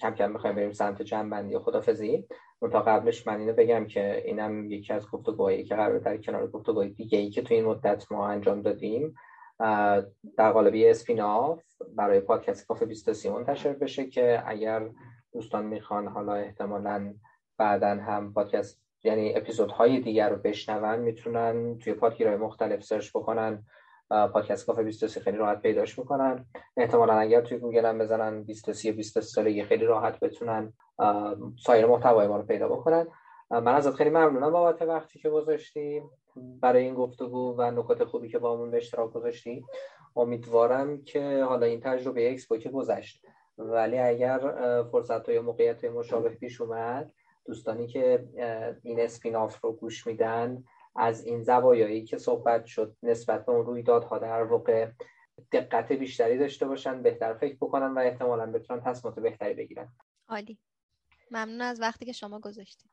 کم 0.00 0.14
کم 0.18 0.30
می‌خوایم 0.30 0.56
بریم 0.56 0.72
سمت 0.72 1.02
جنبندی 1.02 1.54
و 1.54 1.58
خدافزی. 1.58 2.26
تا 2.72 2.80
قبلش 2.80 3.26
من 3.26 3.40
اینو 3.40 3.52
بگم 3.52 3.86
که 3.86 4.22
اینم 4.24 4.70
یکی 4.70 4.92
از 4.92 5.10
گفتگوهایی 5.10 5.64
که 5.64 5.74
قرار 5.74 5.98
در 5.98 6.16
کنار 6.16 6.46
گفتگوهای 6.46 6.88
دیگه 6.88 7.18
ای 7.18 7.30
که 7.30 7.42
تو 7.42 7.54
این 7.54 7.64
مدت 7.64 8.12
ما 8.12 8.28
انجام 8.28 8.62
دادیم 8.62 9.14
در 10.36 10.52
قالب 10.52 10.74
spin-off 10.76 11.62
برای 11.96 12.20
پادکست 12.20 12.66
کافه 12.66 12.86
23 12.86 13.30
منتشر 13.30 13.72
بشه 13.72 14.06
که 14.06 14.42
اگر 14.46 14.90
دوستان 15.32 15.66
می‌خوان 15.66 16.08
حالا 16.08 16.34
احتمالا 16.34 17.14
بعدا 17.58 17.88
هم 17.88 18.32
پادکست 18.32 18.82
یعنی 19.04 19.34
اپیزودهای 19.34 20.00
دیگر 20.00 20.30
رو 20.30 20.36
بشنون 20.36 20.98
می‌تونن 20.98 21.78
توی 21.78 21.92
پادگیرهای 21.92 22.36
مختلف 22.36 22.82
search 22.84 23.10
بکنن. 23.10 23.64
پادکست 24.32 24.66
کافه 24.66 24.82
23 24.82 25.20
خیلی 25.20 25.36
راحت 25.36 25.62
پیداش 25.62 25.98
می‌کنن. 25.98 26.46
احتمالا 26.76 27.14
اگر 27.14 27.40
توی 27.40 27.58
گوگل 27.58 27.86
هم 27.86 27.98
بزنن 27.98 28.42
23 28.42 28.92
23 28.92 29.20
سالگی 29.20 29.62
خیلی 29.62 29.84
راحت 29.84 30.20
بتونن 30.20 30.72
سایر 31.66 31.86
محتوای 31.86 32.26
ما 32.26 32.36
رو 32.36 32.42
پیدا 32.42 32.68
بکنن. 32.68 33.06
من 33.50 33.74
ازت 33.74 33.94
خیلی 33.94 34.10
ممنونم 34.10 34.50
بابت 34.50 34.82
وقتی 34.82 35.18
که 35.18 35.30
گذاشتی 35.30 36.02
برای 36.36 36.82
این 36.82 36.94
گفتگو 36.94 37.54
و 37.58 37.70
نکات 37.70 38.04
خوبی 38.04 38.28
که 38.28 38.38
با 38.38 38.54
همون 38.54 38.70
به 38.70 38.76
اشتراک 38.76 39.12
گذاشتی. 39.12 39.64
امیدوارم 40.16 41.02
که 41.02 41.44
حالا 41.48 41.66
این 41.66 41.80
تجربه 41.80 42.30
اکسپو 42.30 42.56
که 42.56 42.70
گذشت. 42.70 43.26
ولی 43.58 43.98
اگر 43.98 44.40
فرصت 44.92 45.28
یا 45.28 45.42
موقعیت 45.42 45.84
مشابه 45.84 46.28
پیش 46.28 46.60
اومد 46.60 47.12
دوستانی 47.44 47.86
که 47.86 48.24
این 48.82 49.00
اسپیناف 49.00 49.60
رو 49.64 49.72
گوش 49.72 50.06
میدن 50.06 50.64
از 50.96 51.24
این 51.24 51.42
زوایایی 51.42 52.04
که 52.04 52.18
صحبت 52.18 52.64
شد 52.64 52.96
نسبت 53.02 53.46
به 53.46 53.52
اون 53.52 53.66
رویدادها 53.66 54.18
در 54.18 54.42
واقع 54.42 54.90
دقت 55.52 55.92
بیشتری 55.92 56.38
داشته 56.38 56.66
باشن 56.66 57.02
بهتر 57.02 57.34
فکر 57.34 57.56
بکنن 57.56 57.94
و 57.94 57.98
احتمالا 57.98 58.46
بتونن 58.46 58.80
تصمیمات 58.80 59.20
بهتری 59.20 59.54
بگیرن. 59.54 59.88
عالی. 60.28 60.58
ممنون 61.30 61.60
از 61.60 61.80
وقتی 61.80 62.06
که 62.06 62.12
شما 62.12 62.40
گذاشتید. 62.40 62.90